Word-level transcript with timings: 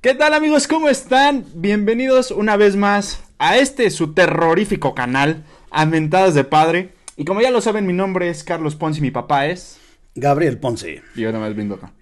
¿Qué 0.00 0.14
tal 0.14 0.34
amigos? 0.34 0.66
¿Cómo 0.66 0.88
están? 0.88 1.44
Bienvenidos 1.54 2.30
una 2.30 2.56
vez 2.56 2.74
más 2.76 3.22
a 3.38 3.56
este 3.56 3.90
su 3.90 4.14
terrorífico 4.14 4.94
canal, 4.94 5.44
Amentadas 5.70 6.34
de 6.34 6.44
Padre. 6.44 6.94
Y 7.16 7.24
como 7.24 7.40
ya 7.40 7.50
lo 7.50 7.60
saben, 7.60 7.86
mi 7.86 7.92
nombre 7.92 8.28
es 8.28 8.42
Carlos 8.42 8.74
Ponce 8.74 8.98
y 8.98 9.02
mi 9.02 9.10
papá 9.10 9.46
es... 9.46 9.78
Gabriel 10.14 10.58
Ponce. 10.58 11.02
Y 11.14 11.20
yo 11.20 11.32
nada 11.32 11.46
más 11.46 11.54
viendo 11.54 11.76
acá. 11.76 11.92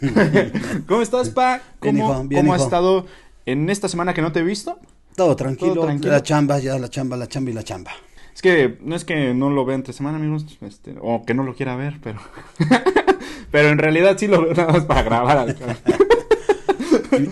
¿Cómo 0.86 1.02
estás, 1.02 1.30
pa? 1.30 1.60
Bien, 1.82 1.96
¿Cómo, 1.96 2.12
hijo, 2.12 2.24
bien, 2.28 2.42
cómo 2.42 2.54
has 2.54 2.60
hijo. 2.60 2.66
estado 2.68 3.06
en 3.50 3.70
esta 3.70 3.88
semana 3.88 4.14
que 4.14 4.22
no 4.22 4.32
te 4.32 4.40
he 4.40 4.42
visto? 4.42 4.78
Todo 5.16 5.36
tranquilo, 5.36 5.74
Todo 5.74 5.84
tranquilo. 5.86 6.12
La 6.12 6.22
chamba, 6.22 6.58
ya 6.58 6.78
la 6.78 6.88
chamba, 6.88 7.16
la 7.16 7.26
chamba 7.26 7.50
y 7.50 7.54
la 7.54 7.62
chamba. 7.62 7.92
Es 8.34 8.42
que 8.42 8.78
no 8.80 8.96
es 8.96 9.04
que 9.04 9.34
no 9.34 9.50
lo 9.50 9.64
vea 9.64 9.74
entre 9.76 9.92
semana, 9.92 10.16
amigos, 10.16 10.46
este, 10.62 10.94
o 11.00 11.24
que 11.24 11.34
no 11.34 11.42
lo 11.42 11.54
quiera 11.54 11.76
ver, 11.76 11.98
pero... 12.02 12.20
pero 13.50 13.68
en 13.68 13.78
realidad 13.78 14.16
sí 14.18 14.28
lo 14.28 14.42
veo 14.42 14.54
nada 14.54 14.72
más 14.72 14.84
para 14.84 15.02
grabar. 15.02 15.56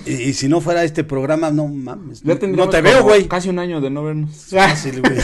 Y, 0.07 0.11
y 0.11 0.33
si 0.35 0.49
no 0.49 0.61
fuera 0.61 0.83
este 0.83 1.05
programa, 1.05 1.53
no 1.53 1.69
mames. 1.69 2.23
Ya 2.23 2.35
No, 2.49 2.69
te 2.69 2.81
veo, 2.81 3.05
güey. 3.05 3.29
Casi 3.29 3.49
un 3.49 3.61
año 3.61 3.81
de 3.81 3.91
no 3.91 4.03
vernos. 4.03 4.47
Fácil, 4.51 5.01
güey. 5.01 5.17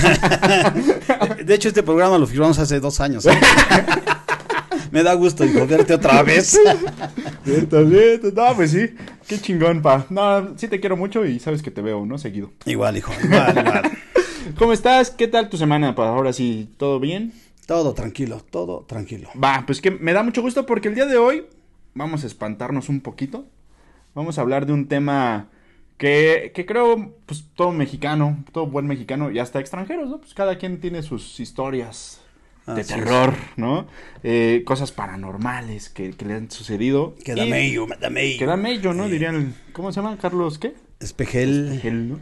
De 1.45 1.55
hecho, 1.55 1.69
este 1.69 1.83
programa 1.83 2.19
lo 2.19 2.27
firmamos 2.27 2.59
hace 2.61 2.79
dos 2.79 3.01
años. 3.01 3.27
¿eh? 3.27 3.33
Me 4.95 5.03
da 5.03 5.13
gusto 5.15 5.45
hijo, 5.45 5.67
verte 5.67 5.93
otra 5.93 6.23
vez. 6.23 6.57
Cierto, 7.45 7.89
cierto. 7.89 8.31
No, 8.31 8.55
pues 8.55 8.71
sí. 8.71 8.95
Qué 9.27 9.41
chingón, 9.41 9.83
pa. 9.83 10.07
No, 10.09 10.57
sí 10.57 10.69
te 10.69 10.79
quiero 10.79 10.97
mucho 10.97 11.27
y 11.27 11.41
sabes 11.41 11.63
que 11.63 11.73
te 11.73 11.83
veo, 11.83 12.07
¿no? 12.07 12.17
Seguido. 12.17 12.53
Igual, 12.65 12.99
hijo, 12.99 13.13
igual, 13.25 13.59
igual. 13.59 13.91
¿Cómo 14.57 14.73
estás? 14.73 15.11
¿Qué 15.11 15.27
tal 15.27 15.49
tu 15.49 15.57
semana, 15.57 15.97
pa? 15.97 16.11
Ahora 16.11 16.33
sí, 16.33 16.71
¿todo 16.77 17.01
bien? 17.01 17.33
Todo 17.67 17.93
tranquilo, 17.93 18.41
todo 18.49 18.85
tranquilo. 18.87 19.31
Va, 19.35 19.65
pues 19.67 19.81
que 19.81 19.91
me 19.91 20.13
da 20.13 20.23
mucho 20.23 20.43
gusto 20.43 20.65
porque 20.65 20.87
el 20.87 20.95
día 20.95 21.07
de 21.07 21.17
hoy 21.17 21.45
vamos 21.95 22.23
a 22.23 22.29
espantarnos 22.29 22.89
un 22.89 23.01
poquito. 23.01 23.47
Vamos 24.15 24.39
a 24.39 24.43
hablar 24.43 24.65
de 24.65 24.75
un 24.75 24.87
tema 24.87 25.49
que, 25.99 26.53
que 26.55 26.67
creo, 26.67 27.17
pues 27.27 27.47
todo 27.57 27.73
mexicano, 27.73 28.45
todo 28.53 28.69
buen 28.69 28.87
mexicano 28.87 29.33
y 29.33 29.41
hasta 29.41 29.59
extranjeros, 29.59 30.09
¿no? 30.09 30.21
Pues 30.21 30.35
cada 30.35 30.57
quien 30.57 30.79
tiene 30.79 31.03
sus 31.03 31.41
historias 31.41 32.21
de 32.67 32.81
Así 32.81 32.95
terror, 32.95 33.35
¿no? 33.57 33.87
Eh, 34.23 34.63
cosas 34.65 34.93
paranormales 34.93 35.91
que, 35.91 36.13
que 36.13 36.25
le 36.25 36.35
han 36.35 36.51
sucedido. 36.51 37.15
Mello, 37.27 37.87
da 38.01 38.11
mello. 38.11 38.39
Que 38.39 38.47
da 38.47 38.57
mello, 38.57 38.95
¿no? 38.95 39.09
Dirían, 39.09 39.55
¿cómo 39.73 39.93
se 39.93 40.01
llama? 40.01 40.17
Carlos, 40.19 40.59
¿qué? 40.59 40.75
Espejel, 41.01 41.81
Él, 41.85 42.09
¿no? 42.09 42.21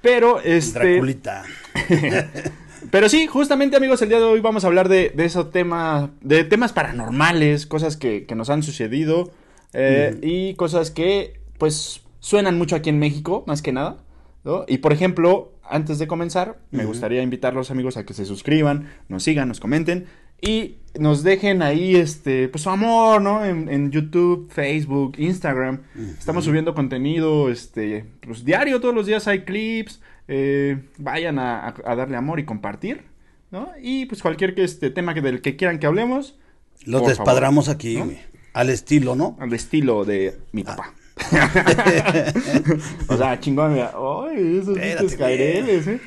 Pero, 0.00 0.40
este... 0.40 0.78
Draculita. 0.78 1.44
Pero 2.90 3.08
sí, 3.08 3.26
justamente 3.26 3.76
amigos, 3.76 4.02
el 4.02 4.10
día 4.10 4.18
de 4.18 4.24
hoy 4.24 4.40
vamos 4.40 4.64
a 4.64 4.66
hablar 4.66 4.88
de, 4.88 5.10
de 5.14 5.24
ese 5.24 5.42
tema, 5.44 6.12
de 6.20 6.44
temas 6.44 6.72
paranormales, 6.72 7.66
cosas 7.66 7.96
que, 7.96 8.26
que 8.26 8.34
nos 8.34 8.50
han 8.50 8.62
sucedido 8.62 9.32
eh, 9.72 10.18
y 10.22 10.54
cosas 10.54 10.90
que 10.90 11.40
pues 11.58 12.02
suenan 12.20 12.58
mucho 12.58 12.76
aquí 12.76 12.90
en 12.90 12.98
México, 12.98 13.42
más 13.46 13.62
que 13.62 13.72
nada. 13.72 13.96
¿no? 14.44 14.64
Y 14.68 14.78
por 14.78 14.92
ejemplo, 14.92 15.53
antes 15.68 15.98
de 15.98 16.06
comenzar, 16.06 16.58
me 16.70 16.84
gustaría 16.84 17.22
invitar 17.22 17.52
a 17.52 17.56
los 17.56 17.70
amigos 17.70 17.96
a 17.96 18.04
que 18.04 18.14
se 18.14 18.24
suscriban, 18.24 18.88
nos 19.08 19.22
sigan, 19.22 19.48
nos 19.48 19.60
comenten 19.60 20.06
y 20.40 20.76
nos 20.98 21.22
dejen 21.22 21.62
ahí 21.62 21.96
este 21.96 22.48
pues 22.48 22.62
su 22.62 22.70
amor, 22.70 23.22
¿no? 23.22 23.44
En, 23.44 23.68
en 23.68 23.90
YouTube, 23.90 24.50
Facebook, 24.50 25.14
Instagram. 25.18 25.82
Estamos 26.18 26.44
subiendo 26.44 26.74
contenido 26.74 27.50
este 27.50 28.04
pues 28.20 28.44
diario, 28.44 28.80
todos 28.80 28.94
los 28.94 29.06
días 29.06 29.26
hay 29.26 29.40
clips. 29.40 30.00
eh, 30.28 30.78
vayan 30.98 31.38
a, 31.38 31.74
darle 31.96 32.16
amor 32.16 32.40
y 32.40 32.44
compartir, 32.44 33.04
¿no? 33.50 33.70
Y 33.80 34.06
pues 34.06 34.22
cualquier 34.22 34.54
que 34.54 34.64
este 34.64 34.90
tema 34.90 35.14
que 35.14 35.20
del 35.20 35.40
que 35.40 35.56
quieran 35.56 35.78
que 35.78 35.86
hablemos, 35.86 36.36
Los 36.84 37.06
despadramos 37.06 37.66
favor, 37.66 37.76
aquí. 37.76 38.18
Al 38.52 38.70
estilo, 38.70 39.16
¿no? 39.16 39.36
al 39.40 39.52
estilo 39.52 40.04
de 40.04 40.38
mi 40.52 40.62
papá. 40.62 40.94
o 43.08 43.16
sea, 43.16 43.38
chingón, 43.40 43.74
mira. 43.74 43.92
Ay, 43.94 44.58
esos 44.62 44.78
pinches 44.78 45.16
caireles, 45.16 45.86
¿eh? 45.86 46.00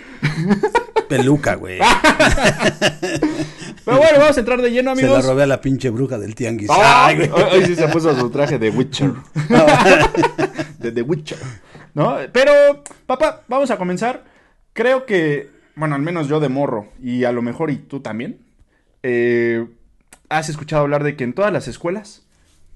Peluca, 1.10 1.56
güey. 1.56 1.80
Pero 3.86 3.98
bueno, 3.98 4.20
vamos 4.20 4.36
a 4.36 4.40
entrar 4.40 4.62
de 4.62 4.70
lleno, 4.72 4.96
Se 4.96 5.02
la 5.02 5.08
amigos. 5.08 5.26
robé 5.26 5.44
a 5.44 5.48
la 5.48 5.62
pinche 5.62 5.90
bruja 5.90 6.18
del 6.18 6.36
tianguis. 6.36 6.70
Ay, 6.70 6.80
Ay, 6.82 7.16
güey. 7.16 7.30
hoy, 7.30 7.44
hoy 7.60 7.66
sí 7.66 7.76
se 7.76 7.88
puso 7.88 8.14
su 8.20 8.30
traje 8.30 8.60
de 8.60 8.70
Witcher. 8.70 9.14
de 10.80 10.92
The 10.92 11.02
Witcher. 11.02 11.38
¿No? 11.94 12.18
Pero, 12.34 12.52
papá, 13.06 13.44
vamos 13.48 13.72
a 13.72 13.78
comenzar. 13.78 14.26
Creo 14.74 15.06
que, 15.06 15.50
bueno, 15.76 15.96
al 15.96 16.02
menos 16.02 16.28
yo 16.28 16.40
de 16.40 16.50
morro, 16.50 16.90
y 17.02 17.24
a 17.24 17.32
lo 17.32 17.42
mejor 17.42 17.72
y 17.72 17.78
tú 17.78 18.02
también, 18.02 18.40
eh, 19.04 19.66
has 20.30 20.50
escuchado 20.50 20.82
hablar 20.84 21.04
de 21.04 21.16
que 21.16 21.24
en 21.24 21.34
todas 21.34 21.52
las 21.54 21.68
escuelas, 21.68 22.27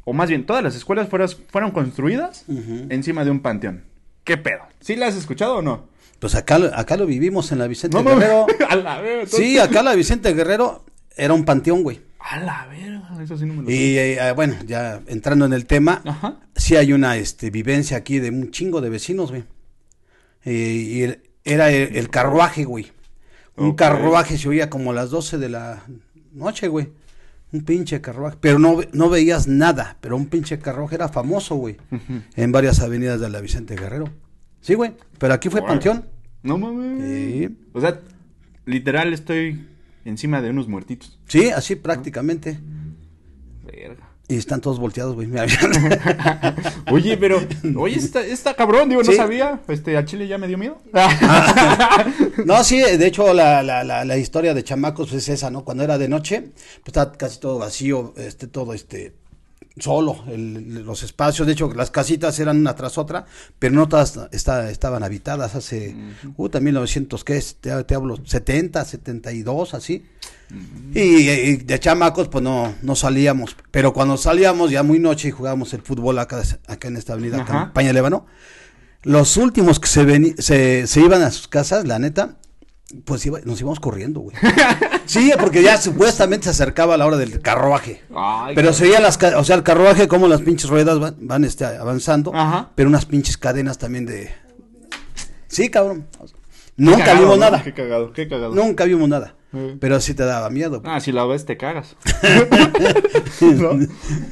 o 0.03 0.13
más 0.13 0.29
bien 0.29 0.45
todas 0.45 0.63
las 0.63 0.75
escuelas 0.75 1.07
fueras- 1.09 1.37
fueron 1.49 1.71
construidas 1.71 2.45
encima 2.89 3.23
de 3.25 3.31
un 3.31 3.41
panteón. 3.41 3.83
¿Qué 4.23 4.37
pedo? 4.37 4.59
¿Sí 4.79 4.95
la 4.95 5.07
has 5.07 5.15
escuchado 5.15 5.57
o 5.57 5.61
no? 5.61 5.89
Pues 6.19 6.35
acá, 6.35 6.59
lo- 6.59 6.73
acá 6.75 6.97
lo 6.97 7.05
vivimos 7.07 7.51
en 7.51 7.59
la 7.59 7.67
Vicente 7.67 7.97
No. 8.01 8.03
Guerrero. 8.15 8.45
A 8.69 8.75
la 8.75 9.01
verga. 9.01 9.25
Sí, 9.27 9.57
acá 9.57 9.81
la 9.81 9.95
Vicente 9.95 10.33
Guerrero 10.33 10.85
era 11.17 11.33
un 11.33 11.43
panteón, 11.45 11.81
güey. 11.83 12.01
A 12.19 12.39
la 12.39 12.67
verga. 12.67 13.09
Eso 13.23 13.35
sí 13.37 13.45
no 13.45 13.55
me 13.55 13.63
lo 13.63 13.71
Y 13.71 13.97
eh, 13.97 14.31
bueno, 14.35 14.55
ya 14.65 15.01
entrando 15.07 15.45
en 15.45 15.53
el 15.53 15.65
tema, 15.65 16.01
Ajá. 16.05 16.37
sí 16.55 16.75
hay 16.75 16.93
una 16.93 17.17
este, 17.17 17.49
vivencia 17.49 17.97
aquí 17.97 18.19
de 18.19 18.29
un 18.29 18.51
chingo 18.51 18.81
de 18.81 18.89
vecinos, 18.89 19.31
güey. 19.31 19.43
Eh, 20.45 20.51
y 20.53 21.01
el- 21.03 21.21
era 21.43 21.71
el, 21.71 21.95
el 21.95 22.09
carruaje, 22.09 22.65
güey. 22.65 22.91
Un 23.57 23.73
carruaje 23.75 24.37
se 24.37 24.47
oía 24.47 24.69
como 24.69 24.91
a 24.91 24.93
las 24.93 25.09
12 25.09 25.37
de 25.39 25.49
la 25.49 25.83
noche, 26.31 26.67
güey. 26.67 26.89
Un 27.53 27.61
pinche 27.61 27.99
carruaje. 27.99 28.37
Pero 28.39 28.59
no, 28.59 28.79
no 28.93 29.09
veías 29.09 29.47
nada. 29.47 29.97
Pero 30.01 30.15
un 30.15 30.27
pinche 30.27 30.59
carruaje 30.59 30.95
era 30.95 31.09
famoso, 31.09 31.55
güey. 31.55 31.77
En 32.35 32.51
varias 32.51 32.79
avenidas 32.79 33.19
de 33.19 33.29
la 33.29 33.41
Vicente 33.41 33.75
Guerrero. 33.75 34.05
Sí, 34.61 34.73
güey. 34.73 34.93
Pero 35.17 35.33
aquí 35.33 35.49
fue 35.49 35.61
panteón. 35.61 36.05
No 36.43 36.57
mames. 36.57 37.03
Sí. 37.03 37.57
O 37.73 37.81
sea, 37.81 37.99
literal 38.65 39.13
estoy 39.13 39.67
encima 40.05 40.41
de 40.41 40.49
unos 40.49 40.67
muertitos. 40.67 41.19
Sí, 41.27 41.49
así 41.49 41.75
prácticamente. 41.75 42.59
Verga. 43.65 44.10
Y 44.31 44.37
están 44.37 44.61
todos 44.61 44.79
volteados, 44.79 45.13
güey. 45.13 45.27
Mira, 45.27 45.45
Oye, 46.91 47.17
pero, 47.17 47.41
oye, 47.75 47.97
está, 47.97 48.21
está 48.25 48.53
cabrón, 48.53 48.87
digo, 48.87 49.03
no 49.03 49.11
Sí. 49.11 49.17
sabía. 49.17 49.59
Este, 49.67 49.97
al 49.97 50.05
chile 50.05 50.25
ya 50.25 50.37
me 50.37 50.47
dio 50.47 50.57
miedo. 50.57 50.77
No, 52.45 52.63
sí, 52.63 52.79
de 52.79 53.05
hecho 53.07 53.33
la, 53.33 53.61
la, 53.61 53.83
la, 53.83 54.05
la 54.05 54.17
historia 54.17 54.53
de 54.53 54.63
chamacos 54.63 55.11
es 55.13 55.27
esa, 55.29 55.49
¿no? 55.51 55.63
Cuando 55.65 55.83
era 55.83 55.97
de 55.97 56.07
noche, 56.07 56.51
pues 56.83 56.87
está 56.87 57.11
casi 57.11 57.39
todo 57.39 57.59
vacío, 57.59 58.13
este, 58.17 58.47
todo 58.47 58.73
este, 58.73 59.13
solo, 59.79 60.23
el- 60.27 60.83
los 60.85 61.01
espacios, 61.03 61.47
de 61.47 61.53
hecho 61.53 61.73
las 61.73 61.91
casitas 61.91 62.37
eran 62.39 62.57
una 62.59 62.75
tras 62.75 62.97
otra, 62.97 63.25
pero 63.57 63.73
no 63.73 63.87
todas 63.87 64.19
está- 64.31 64.69
estaban 64.69 65.01
habitadas 65.03 65.55
hace, 65.55 65.95
uh, 66.37 66.49
también 66.49 66.73
1900, 66.75 67.23
¿qué 67.23 67.37
es? 67.37 67.55
Te, 67.55 67.83
te 67.85 67.95
hablo, 67.95 68.17
70, 68.23 68.83
72, 68.85 69.73
así. 69.73 70.05
Y, 70.93 70.99
y 70.99 71.55
de 71.57 71.79
chamacos, 71.79 72.27
pues 72.27 72.43
no, 72.43 72.75
no 72.81 72.95
salíamos, 72.97 73.55
pero 73.71 73.93
cuando 73.93 74.17
salíamos 74.17 74.69
ya 74.71 74.83
muy 74.83 74.99
noche 74.99 75.29
y 75.29 75.31
jugábamos 75.31 75.73
el 75.73 75.81
fútbol 75.81 76.19
acá, 76.19 76.43
acá 76.67 76.89
en 76.89 76.97
esta 76.97 77.13
avenida 77.13 77.37
Ajá. 77.37 77.45
Campaña 77.45 77.93
Lébano, 77.93 78.25
los 79.03 79.37
últimos 79.37 79.79
que 79.79 79.87
se, 79.87 80.03
veni- 80.05 80.35
se, 80.37 80.85
se 80.87 80.99
iban 80.99 81.21
a 81.21 81.31
sus 81.31 81.47
casas, 81.47 81.87
la 81.87 81.97
neta, 81.99 82.35
pues 83.05 83.25
iba- 83.25 83.39
nos 83.43 83.59
íbamos 83.61 83.79
corriendo, 83.79 84.19
güey. 84.21 84.35
Sí, 85.05 85.31
porque 85.39 85.61
ya 85.61 85.77
supuestamente 85.77 86.45
se 86.45 86.51
acercaba 86.51 86.95
la 86.95 87.05
hora 87.05 87.17
del 87.17 87.41
carruaje. 87.41 88.01
Ay, 88.15 88.55
Pero 88.55 88.71
se 88.71 88.83
veía 88.85 89.01
las, 89.01 89.21
o 89.21 89.43
sea, 89.43 89.57
el 89.57 89.63
carruaje 89.63 90.07
como 90.07 90.27
las 90.29 90.41
pinches 90.41 90.69
ruedas 90.69 90.99
van, 90.99 91.15
van 91.19 91.43
este, 91.43 91.65
avanzando, 91.65 92.31
Ajá. 92.33 92.69
pero 92.75 92.87
unas 92.87 93.05
pinches 93.05 93.37
cadenas 93.37 93.77
también 93.77 94.05
de... 94.05 94.29
Sí, 95.47 95.69
cabrón. 95.69 96.07
Nunca 96.77 96.99
cagado, 96.99 97.19
vimos 97.19 97.37
¿no? 97.39 97.43
nada. 97.45 97.61
Qué 97.63 97.73
cagado, 97.73 98.13
qué 98.13 98.27
cagado. 98.29 98.55
Nunca 98.55 98.85
vimos 98.85 99.09
nada. 99.09 99.35
Pero 99.81 99.99
sí 99.99 100.13
te 100.13 100.23
daba 100.23 100.49
miedo. 100.49 100.81
Ah, 100.85 101.01
si 101.01 101.11
la 101.11 101.25
ves 101.25 101.45
te 101.45 101.57
cagas. 101.57 101.97
¿No? 103.41 103.71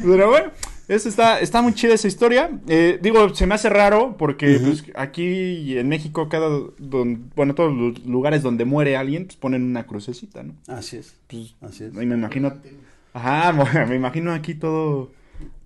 Pero 0.02 0.30
bueno, 0.30 0.52
eso 0.90 1.08
está, 1.08 1.40
está 1.40 1.62
muy 1.62 1.74
chida 1.74 1.94
esa 1.94 2.08
historia. 2.08 2.50
Eh, 2.68 3.00
digo, 3.02 3.34
se 3.34 3.46
me 3.48 3.56
hace 3.56 3.70
raro 3.70 4.16
porque 4.18 4.60
pues, 4.62 4.84
aquí 4.96 5.78
en 5.78 5.88
México, 5.88 6.28
cada 6.28 6.50
don- 6.78 7.30
bueno, 7.36 7.56
todos 7.56 7.74
los 7.74 8.06
lugares 8.06 8.42
donde 8.44 8.66
muere 8.66 8.98
alguien, 8.98 9.26
pues 9.26 9.38
ponen 9.38 9.64
una 9.64 9.86
crucecita, 9.86 10.44
¿no? 10.44 10.54
Así 10.68 10.98
es. 10.98 11.16
Pues, 11.28 11.56
Así 11.62 11.86
es. 11.86 11.94
y 11.94 12.06
me 12.06 12.16
imagino. 12.16 12.54
Ajá, 13.14 13.54
me 13.88 13.96
imagino 13.96 14.34
aquí 14.34 14.56
todo 14.56 15.12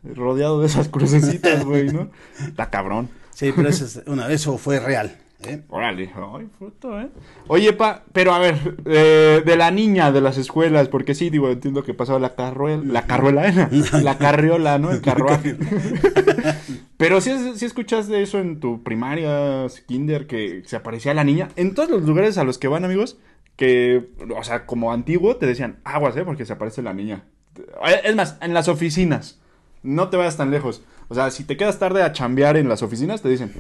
rodeado 0.04 0.60
de 0.62 0.68
esas 0.68 0.90
crucecitas, 0.90 1.64
güey, 1.66 1.92
¿no? 1.92 2.10
Está 2.48 2.70
cabrón. 2.70 3.10
Sí, 3.34 3.52
pero 3.56 3.68
eso, 3.70 3.86
es 3.86 4.02
una, 4.06 4.30
eso 4.32 4.58
fue 4.58 4.80
real. 4.80 5.18
¿Eh? 5.48 5.64
Órale, 5.70 6.12
ay, 6.16 6.48
fruto, 6.58 7.00
¿eh? 7.00 7.10
Oye, 7.48 7.74
pa, 7.74 8.04
pero 8.12 8.34
a 8.34 8.40
ver, 8.40 8.78
eh, 8.86 9.42
de 9.46 9.56
la 9.56 9.72
niña 9.72 10.12
de 10.12 10.22
las 10.22 10.38
escuelas, 10.38 10.88
porque 10.88 11.16
sí, 11.16 11.30
digo, 11.30 11.50
entiendo 11.50 11.84
que 11.84 11.94
pasaba 11.94 12.20
la 12.20 12.36
carruela, 12.36 12.84
la 12.86 13.06
carruela, 13.06 13.48
¿eh? 13.48 13.70
la 14.04 14.18
carriola, 14.18 14.78
¿no? 14.80 14.92
El 14.92 15.02
carruaje. 15.02 15.56
Pero 16.98 17.22
si 17.22 17.58
si 17.58 17.66
escuchaste 17.66 18.22
eso 18.22 18.40
en 18.40 18.60
tu 18.60 18.84
primaria, 18.84 19.66
kinder, 19.88 20.28
que 20.28 20.64
se 20.66 20.76
aparecía 20.76 21.14
la 21.14 21.24
niña. 21.24 21.50
En 21.56 21.74
todos 21.74 21.90
los 21.90 22.04
lugares 22.04 22.38
a 22.38 22.44
los 22.44 22.58
que 22.58 22.68
van, 22.68 22.86
amigos, 22.86 23.18
que, 23.56 24.10
o 24.36 24.44
sea, 24.44 24.66
como 24.66 24.92
antiguo, 24.92 25.36
te 25.38 25.46
decían, 25.46 25.80
aguas, 25.84 26.16
¿eh? 26.18 26.24
Porque 26.24 26.46
se 26.46 26.54
aparece 26.54 26.82
la 26.82 26.94
niña. 26.94 27.26
Es 28.04 28.16
más, 28.16 28.38
en 28.42 28.54
las 28.54 28.68
oficinas. 28.68 29.40
No 29.84 30.10
te 30.10 30.18
vayas 30.18 30.38
tan 30.38 30.50
lejos. 30.50 30.84
O 31.10 31.16
sea, 31.16 31.30
si 31.30 31.44
te 31.44 31.58
quedas 31.58 31.78
tarde 31.78 32.02
a 32.02 32.14
chambear 32.14 32.58
en 32.58 32.70
las 32.70 32.82
oficinas, 32.82 33.22
te 33.22 33.30
dicen, 33.30 33.54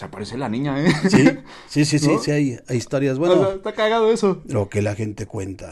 se 0.00 0.06
aparece 0.06 0.38
la 0.38 0.48
niña, 0.48 0.82
¿eh? 0.82 0.90
Sí, 1.10 1.28
sí, 1.68 1.84
sí, 1.84 1.98
sí, 1.98 2.10
sí 2.22 2.30
hay, 2.30 2.58
hay, 2.66 2.76
historias. 2.78 3.18
Bueno, 3.18 3.50
está 3.50 3.74
cagado 3.74 4.10
eso. 4.10 4.40
Lo 4.46 4.70
que 4.70 4.80
la 4.80 4.94
gente 4.94 5.26
cuenta. 5.26 5.70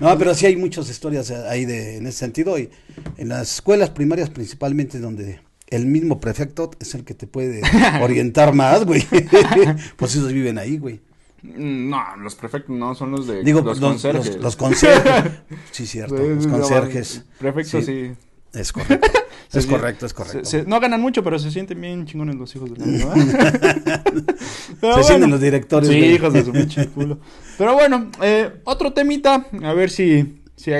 no, 0.00 0.16
pero 0.16 0.34
sí 0.34 0.46
hay 0.46 0.56
muchas 0.56 0.88
historias 0.88 1.30
ahí 1.30 1.66
de, 1.66 1.98
en 1.98 2.06
ese 2.06 2.16
sentido. 2.16 2.58
Y 2.58 2.70
en 3.18 3.28
las 3.28 3.56
escuelas 3.56 3.90
primarias 3.90 4.30
principalmente 4.30 5.00
donde 5.00 5.40
el 5.66 5.84
mismo 5.84 6.18
prefecto 6.18 6.70
es 6.80 6.94
el 6.94 7.04
que 7.04 7.12
te 7.12 7.26
puede 7.26 7.60
orientar 8.02 8.54
más, 8.54 8.86
güey. 8.86 9.06
pues 9.96 10.14
esos 10.14 10.32
viven 10.32 10.56
ahí, 10.56 10.78
güey. 10.78 11.02
Mm, 11.42 11.90
no, 11.90 12.16
los 12.16 12.36
prefectos 12.36 12.74
no, 12.74 12.94
son 12.94 13.10
los 13.10 13.26
de 13.26 13.44
Digo, 13.44 13.60
los, 13.60 13.78
conserjes. 13.78 14.36
Los, 14.36 14.56
conserjes. 14.56 15.32
Sí, 15.72 15.86
cierto, 15.86 16.16
los 16.16 16.46
conserjes. 16.46 17.22
Prefectos, 17.38 17.84
sí. 17.84 18.12
Es 18.54 18.72
correcto. 18.72 19.25
Es 19.52 19.66
correcto, 19.66 20.06
es 20.06 20.14
correcto. 20.14 20.48
no 20.66 20.80
ganan 20.80 21.00
mucho, 21.00 21.22
pero 21.22 21.38
se 21.38 21.50
sienten 21.50 21.80
bien 21.80 22.06
chingones 22.06 22.36
los 22.36 22.54
hijos 22.56 22.72
de 22.74 22.84
la 22.84 23.14
Se 24.96 25.04
sienten 25.04 25.30
los 25.30 25.40
directores. 25.40 25.88
Sí, 25.88 25.96
hijos 25.96 26.32
de 26.32 26.44
su 26.44 26.52
pinche 26.52 26.88
culo. 26.88 27.18
Pero 27.56 27.74
bueno, 27.74 28.10
eh, 28.22 28.50
otro 28.64 28.92
temita, 28.92 29.46
a 29.62 29.72
ver 29.72 29.90
si, 29.90 30.42
si, 30.56 30.72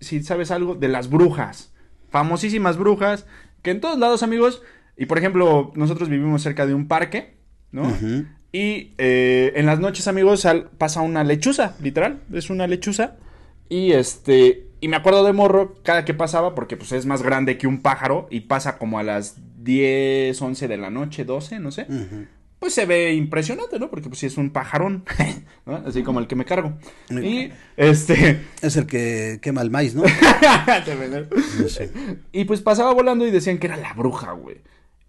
si 0.00 0.22
sabes 0.22 0.50
algo 0.50 0.74
de 0.74 0.88
las 0.88 1.08
brujas. 1.08 1.72
Famosísimas 2.10 2.76
brujas, 2.76 3.26
que 3.62 3.70
en 3.70 3.80
todos 3.80 3.98
lados, 3.98 4.22
amigos, 4.22 4.62
y 4.96 5.06
por 5.06 5.18
ejemplo, 5.18 5.72
nosotros 5.74 6.08
vivimos 6.08 6.42
cerca 6.42 6.66
de 6.66 6.74
un 6.74 6.88
parque, 6.88 7.34
¿no? 7.72 7.90
Y 8.52 8.94
eh, 8.98 9.52
en 9.54 9.66
las 9.66 9.78
noches, 9.78 10.08
amigos, 10.08 10.46
pasa 10.76 11.00
una 11.02 11.22
lechuza, 11.24 11.76
literal, 11.80 12.20
es 12.32 12.50
una 12.50 12.66
lechuza. 12.66 13.16
Y 13.68 13.92
este, 13.92 14.66
y 14.80 14.88
me 14.88 14.96
acuerdo 14.96 15.24
de 15.24 15.32
morro 15.32 15.74
cada 15.82 16.04
que 16.04 16.14
pasaba, 16.14 16.54
porque 16.54 16.76
pues 16.76 16.92
es 16.92 17.06
más 17.06 17.22
grande 17.22 17.58
que 17.58 17.66
un 17.66 17.82
pájaro 17.82 18.26
y 18.30 18.40
pasa 18.40 18.78
como 18.78 18.98
a 18.98 19.02
las 19.02 19.36
10, 19.62 20.40
11 20.40 20.68
de 20.68 20.76
la 20.76 20.90
noche, 20.90 21.24
12, 21.24 21.60
no 21.60 21.70
sé. 21.70 21.86
Pues 22.58 22.74
se 22.74 22.84
ve 22.86 23.14
impresionante, 23.14 23.78
¿no? 23.78 23.90
Porque 23.90 24.08
pues 24.08 24.20
sí 24.20 24.26
es 24.26 24.36
un 24.36 24.50
pajarón, 24.50 25.04
Así 25.86 26.02
como 26.02 26.20
el 26.20 26.26
que 26.26 26.36
me 26.36 26.44
cargo. 26.44 26.74
Y 27.10 27.50
este... 27.76 28.40
Es 28.62 28.76
el 28.76 28.86
que 28.86 29.38
quema 29.40 29.62
el 29.62 29.70
maíz, 29.70 29.94
¿no? 29.94 30.02
no 30.02 31.68
sé. 31.68 31.90
Y 32.32 32.44
pues 32.44 32.60
pasaba 32.60 32.92
volando 32.92 33.26
y 33.26 33.30
decían 33.30 33.58
que 33.58 33.66
era 33.66 33.76
la 33.76 33.94
bruja, 33.94 34.32
güey. 34.32 34.58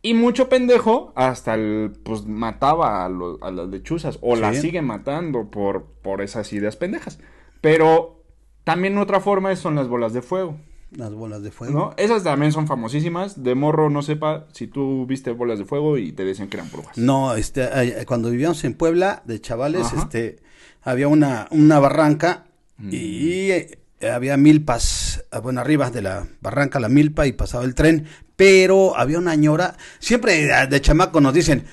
Y 0.01 0.13
mucho 0.15 0.49
pendejo 0.49 1.13
hasta 1.15 1.53
el, 1.53 1.91
pues 2.03 2.25
mataba 2.25 3.05
a, 3.05 3.09
las 3.09 3.67
lechuzas 3.69 4.17
o 4.21 4.35
las 4.35 4.59
sigue 4.59 4.81
matando 4.81 5.51
por, 5.51 5.85
por 6.01 6.21
esas 6.21 6.51
ideas 6.53 6.75
pendejas. 6.75 7.19
Pero 7.61 8.20
también 8.63 8.97
otra 8.97 9.19
forma 9.19 9.55
son 9.55 9.75
las 9.75 9.87
bolas 9.87 10.13
de 10.13 10.21
fuego. 10.21 10.57
Las 10.91 11.13
bolas 11.13 11.41
de 11.41 11.51
fuego. 11.51 11.73
¿No? 11.73 11.93
Esas 11.97 12.23
también 12.23 12.51
son 12.51 12.67
famosísimas. 12.67 13.41
De 13.41 13.55
morro, 13.55 13.89
no 13.89 14.01
sepa 14.01 14.47
si 14.51 14.67
tú 14.67 15.05
viste 15.05 15.31
bolas 15.31 15.57
de 15.57 15.65
fuego 15.65 15.97
y 15.97 16.11
te 16.11 16.25
decían 16.25 16.49
que 16.49 16.57
eran 16.57 16.69
brujas. 16.69 16.97
No, 16.97 17.33
este, 17.35 18.05
cuando 18.05 18.29
vivíamos 18.29 18.63
en 18.65 18.73
Puebla, 18.73 19.23
de 19.25 19.39
chavales, 19.39 19.93
este, 19.93 20.39
había 20.81 21.07
una, 21.07 21.47
una 21.51 21.79
barranca 21.79 22.45
mm. 22.77 22.89
y 22.91 23.51
eh, 23.51 23.79
había 24.09 24.35
milpas, 24.35 25.23
ah, 25.31 25.39
bueno, 25.39 25.61
arriba 25.61 25.91
de 25.91 26.01
la 26.01 26.27
barranca, 26.41 26.79
la 26.79 26.89
milpa, 26.89 27.25
y 27.27 27.31
pasaba 27.31 27.63
el 27.63 27.75
tren, 27.75 28.07
pero 28.35 28.97
había 28.97 29.19
una 29.19 29.35
ñora, 29.35 29.77
siempre 29.99 30.51
ah, 30.51 30.65
de 30.65 30.81
chamaco 30.81 31.21
nos 31.21 31.33
dicen, 31.33 31.65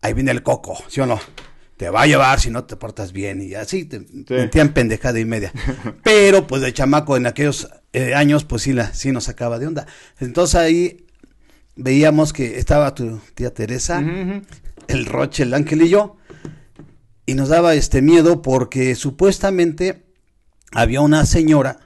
ahí 0.00 0.14
viene 0.14 0.30
el 0.30 0.42
coco, 0.42 0.78
¿sí 0.88 1.00
o 1.00 1.06
no? 1.06 1.20
Te 1.78 1.88
va 1.88 2.02
a 2.02 2.06
llevar 2.06 2.40
si 2.40 2.50
no 2.50 2.64
te 2.64 2.76
portas 2.76 3.12
bien, 3.12 3.40
y 3.40 3.54
así 3.54 3.84
te 3.84 4.04
metían 4.28 4.74
pendejada 4.74 5.18
y 5.20 5.24
media. 5.24 5.52
Pero, 6.02 6.46
pues, 6.46 6.60
de 6.60 6.72
chamaco 6.74 7.16
en 7.16 7.26
aquellos 7.26 7.68
eh, 7.92 8.14
años, 8.14 8.44
pues 8.44 8.62
sí, 8.62 8.72
la, 8.72 8.92
sí 8.92 9.12
nos 9.12 9.24
sacaba 9.24 9.58
de 9.58 9.68
onda. 9.68 9.86
Entonces 10.18 10.56
ahí 10.56 11.06
veíamos 11.76 12.32
que 12.32 12.58
estaba 12.58 12.94
tu 12.94 13.20
tía 13.34 13.54
Teresa, 13.54 14.02
el 14.88 15.06
Roche, 15.06 15.44
el 15.44 15.54
Ángel 15.54 15.82
y 15.82 15.88
yo, 15.88 16.16
y 17.24 17.34
nos 17.34 17.48
daba 17.48 17.74
este 17.74 18.02
miedo 18.02 18.42
porque 18.42 18.96
supuestamente 18.96 20.04
había 20.72 21.00
una 21.00 21.24
señora, 21.26 21.78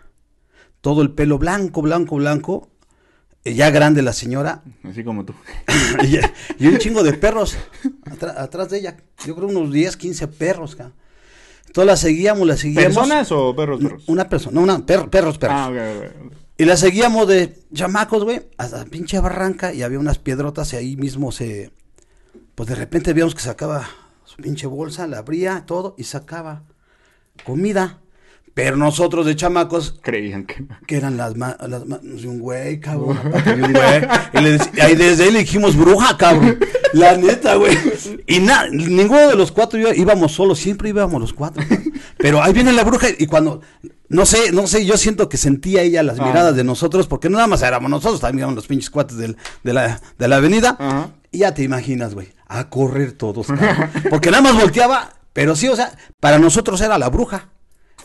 todo 0.81 1.03
el 1.03 1.13
pelo 1.13 1.39
blanco, 1.39 1.83
blanco, 1.83 2.17
blanco, 2.17 2.72
ya 3.45 3.71
grande 3.71 4.03
la 4.03 4.13
señora. 4.13 4.63
Así 4.85 5.03
como 5.03 5.25
tú. 5.25 5.35
y, 6.59 6.67
un 6.67 6.79
chingo 6.79 7.03
de 7.03 7.15
perros 7.15 7.57
atrás 8.37 8.71
de 8.71 8.79
ella. 8.79 8.97
Yo 9.27 9.35
creo 9.35 9.49
unos 9.49 9.73
10, 9.73 9.97
15 9.97 10.29
perros. 10.29 10.77
Entonces 11.67 11.87
la 11.87 11.97
seguíamos, 11.97 12.47
la 12.47 12.57
seguíamos. 12.57 12.95
¿Personas 12.95 13.33
o 13.33 13.55
perros, 13.57 13.81
perros? 13.83 14.05
Una 14.07 14.29
persona, 14.29 14.61
una, 14.61 14.87
perros, 14.87 15.09
perros. 15.09 15.39
Ah, 15.43 15.73
Y 16.57 16.65
la 16.65 16.77
seguíamos 16.77 17.27
de 17.27 17.59
chamacos, 17.73 18.25
güey, 18.25 18.43
hasta 18.59 18.79
la 18.79 18.85
pinche 18.85 19.19
barranca 19.19 19.73
y 19.73 19.83
había 19.83 19.99
unas 19.99 20.19
piedrotas 20.19 20.73
y 20.73 20.77
ahí 20.77 20.97
mismo 20.97 21.33
se... 21.33 21.73
Pues 22.55 22.69
de 22.69 22.75
repente 22.75 23.15
vimos 23.15 23.35
que 23.35 23.41
sacaba 23.41 23.89
su 24.25 24.37
pinche 24.37 24.67
bolsa, 24.67 25.07
la 25.07 25.19
abría, 25.19 25.65
todo, 25.67 25.95
y 25.97 26.05
sacaba 26.05 26.63
comida. 27.45 28.02
Pero 28.55 28.77
nosotros 28.77 29.25
de 29.25 29.35
chamacos 29.35 29.99
creían 30.03 30.45
que, 30.45 30.65
que 30.87 30.97
eran 30.97 31.17
las, 31.17 31.37
las 31.37 31.87
manos 31.87 32.23
de 32.23 32.29
un 32.29 32.39
güey, 32.39 32.81
cabrón. 32.81 33.19
De 33.45 33.53
un 33.55 33.73
güey. 33.73 34.09
Y, 34.35 34.41
le, 34.41 34.83
ahí 34.83 34.95
desde 34.95 35.25
ahí 35.25 35.31
le 35.31 35.39
dijimos 35.41 35.75
bruja, 35.75 36.17
cabrón. 36.19 36.59
La 36.93 37.17
neta, 37.17 37.55
güey. 37.55 37.77
Y 38.27 38.41
nada, 38.41 38.69
ninguno 38.71 39.29
de 39.29 39.37
los 39.37 39.53
cuatro 39.53 39.79
íbamos 39.95 40.33
solos, 40.33 40.59
siempre 40.59 40.91
íbamos 40.91 41.19
los 41.19 41.33
cuatro. 41.33 41.65
Pero 42.19 42.43
ahí 42.43 42.53
viene 42.53 42.73
la 42.73 42.85
bruja 42.85 43.09
y 43.19 43.27
cuando, 43.27 43.63
no 44.09 44.27
sé, 44.27 44.53
no 44.53 44.67
sé, 44.67 44.85
yo 44.85 44.99
siento 44.99 45.31
que 45.31 45.39
sentía 45.39 45.81
ella 45.81 46.03
las 46.03 46.21
ah. 46.21 46.27
miradas 46.27 46.55
de 46.55 46.65
nosotros, 46.65 47.07
porque 47.07 47.31
no 47.31 47.37
nada 47.37 47.49
más 47.49 47.63
éramos 47.63 47.91
nosotros, 47.91 48.21
también 48.21 48.41
éramos 48.41 48.57
los 48.57 48.67
pinches 48.67 48.91
cuates 48.91 49.17
del, 49.17 49.39
de, 49.65 49.73
la, 49.73 50.01
de 50.19 50.29
la 50.29 50.37
avenida. 50.37 51.13
Y 51.31 51.39
ya 51.39 51.55
te 51.55 51.63
imaginas, 51.63 52.15
güey, 52.15 52.29
a 52.47 52.69
correr 52.69 53.13
todos, 53.13 53.47
cabrón. 53.47 53.91
Porque 54.11 54.31
nada 54.31 54.43
más 54.43 54.55
volteaba, 54.55 55.15
pero 55.33 55.57
sí, 55.57 55.69
o 55.69 55.77
sea, 55.77 55.97
para 56.21 56.39
nosotros 56.39 56.79
era 56.83 56.99
la 56.99 57.09
bruja. 57.09 57.49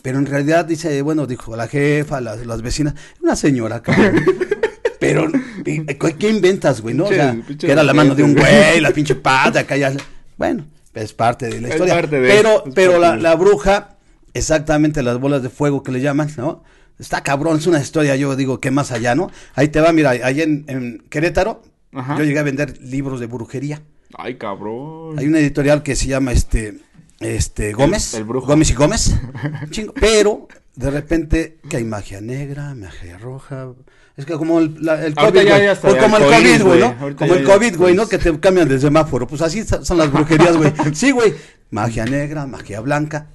Pero 0.07 0.19
en 0.19 0.25
realidad 0.25 0.63
dice, 0.63 1.01
bueno, 1.01 1.27
dijo 1.27 1.53
la 1.57 1.67
jefa, 1.67 2.21
las, 2.21 2.45
las 2.45 2.61
vecinas, 2.61 2.93
una 3.21 3.35
señora, 3.35 3.81
cabrón. 3.81 4.23
Pero, 5.01 5.29
¿qué 5.65 6.29
inventas, 6.29 6.79
güey, 6.79 6.95
no? 6.95 7.03
O 7.03 7.09
sea, 7.09 7.37
que 7.59 7.69
era 7.69 7.83
la 7.83 7.93
mano 7.93 8.15
de 8.15 8.23
un 8.23 8.33
güey, 8.33 8.79
la 8.79 8.91
pinche 8.91 9.15
pata, 9.15 9.59
acá 9.59 9.75
ya. 9.75 9.91
Bueno, 10.37 10.65
es 10.93 11.11
parte 11.11 11.47
de 11.47 11.59
la 11.59 11.67
historia. 11.67 12.07
pero, 12.09 12.63
pero 12.73 12.99
la, 12.99 13.17
la, 13.17 13.35
bruja, 13.35 13.97
exactamente 14.33 15.03
las 15.03 15.19
bolas 15.19 15.43
de 15.43 15.49
fuego 15.49 15.83
que 15.83 15.91
le 15.91 15.99
llaman, 15.99 16.31
¿no? 16.37 16.63
Está 16.97 17.21
cabrón, 17.21 17.57
es 17.57 17.67
una 17.67 17.81
historia, 17.81 18.15
yo 18.15 18.33
digo, 18.37 18.61
que 18.61 18.71
más 18.71 18.93
allá, 18.93 19.13
¿no? 19.13 19.29
Ahí 19.55 19.67
te 19.67 19.81
va, 19.81 19.91
mira, 19.91 20.11
ahí 20.11 20.39
en, 20.39 20.63
en 20.69 21.03
Querétaro, 21.09 21.63
yo 21.91 22.23
llegué 22.23 22.39
a 22.39 22.43
vender 22.43 22.81
libros 22.81 23.19
de 23.19 23.25
brujería. 23.25 23.81
Ay, 24.17 24.35
cabrón. 24.35 25.19
Hay 25.19 25.27
una 25.27 25.39
editorial 25.39 25.83
que 25.83 25.97
se 25.97 26.07
llama, 26.07 26.31
este, 26.31 26.79
este 27.19 27.73
Gómez, 27.73 28.13
el, 28.13 28.25
Gómez 28.25 28.69
y 28.69 28.73
Gómez, 28.73 29.15
chingo, 29.71 29.93
pero 29.93 30.47
de 30.75 30.91
repente 30.91 31.57
que 31.69 31.77
hay 31.77 31.83
magia 31.83 32.21
negra, 32.21 32.75
magia 32.75 33.17
roja, 33.17 33.73
es 34.15 34.25
que 34.25 34.33
como 34.33 34.59
el, 34.59 34.77
el 35.03 35.15
COVID, 35.15 35.47
güey, 35.47 35.99
como 35.99 36.17
el 36.17 36.23
COVID, 36.23 36.63
güey, 36.63 36.79
¿no? 36.79 37.15
Como 37.15 37.33
el 37.33 37.43
COVID, 37.43 37.77
güey, 37.77 37.95
¿no? 37.95 38.07
Que 38.07 38.17
te 38.17 38.39
cambian 38.39 38.67
de 38.67 38.79
semáforo, 38.79 39.27
pues 39.27 39.41
así 39.41 39.63
son 39.63 39.97
las 39.97 40.11
brujerías, 40.11 40.57
güey. 40.57 40.73
Sí, 40.93 41.11
güey, 41.11 41.33
magia 41.71 42.05
negra, 42.05 42.45
magia 42.45 42.81
blanca, 42.81 43.27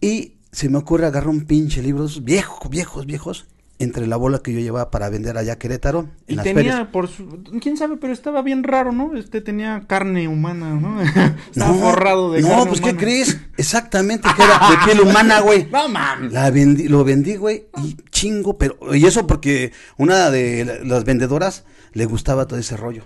y 0.00 0.34
se 0.50 0.68
me 0.68 0.78
ocurre 0.78 1.06
agarrar 1.06 1.28
un 1.28 1.46
pinche 1.46 1.82
libros 1.82 2.24
viejos, 2.24 2.68
viejos, 2.68 3.06
viejos, 3.06 3.46
entre 3.82 4.06
la 4.06 4.16
bola 4.16 4.38
que 4.38 4.52
yo 4.52 4.60
llevaba 4.60 4.90
para 4.92 5.08
vender 5.08 5.36
allá 5.36 5.54
a 5.54 5.58
Querétaro. 5.58 6.08
y 6.28 6.36
tenía, 6.36 6.92
por 6.92 7.08
su, 7.08 7.42
quién 7.60 7.76
sabe, 7.76 7.96
pero 7.96 8.12
estaba 8.12 8.40
bien 8.40 8.62
raro, 8.62 8.92
¿no? 8.92 9.16
Este 9.16 9.40
tenía 9.40 9.84
carne 9.88 10.28
humana, 10.28 10.70
¿no? 10.74 11.02
estaba 11.50 11.74
forrado 11.74 12.30
de 12.30 12.42
No, 12.42 12.64
pues 12.66 12.80
¿qué 12.80 12.96
crees? 12.96 13.38
Exactamente, 13.56 14.28
que 14.36 14.42
era 14.42 14.60
de 14.70 14.76
piel 14.84 15.00
humana, 15.08 15.40
güey. 15.40 15.68
No 15.70 15.88
mames. 15.88 16.32
La 16.32 16.50
vendí, 16.50 16.86
lo 16.86 17.02
vendí, 17.02 17.34
güey, 17.34 17.66
y 17.82 17.96
chingo, 18.10 18.56
pero, 18.56 18.76
y 18.94 19.04
eso 19.04 19.26
porque 19.26 19.72
una 19.96 20.30
de 20.30 20.82
las 20.84 21.04
vendedoras 21.04 21.64
le 21.92 22.06
gustaba 22.06 22.46
todo 22.46 22.60
ese 22.60 22.76
rollo. 22.76 23.04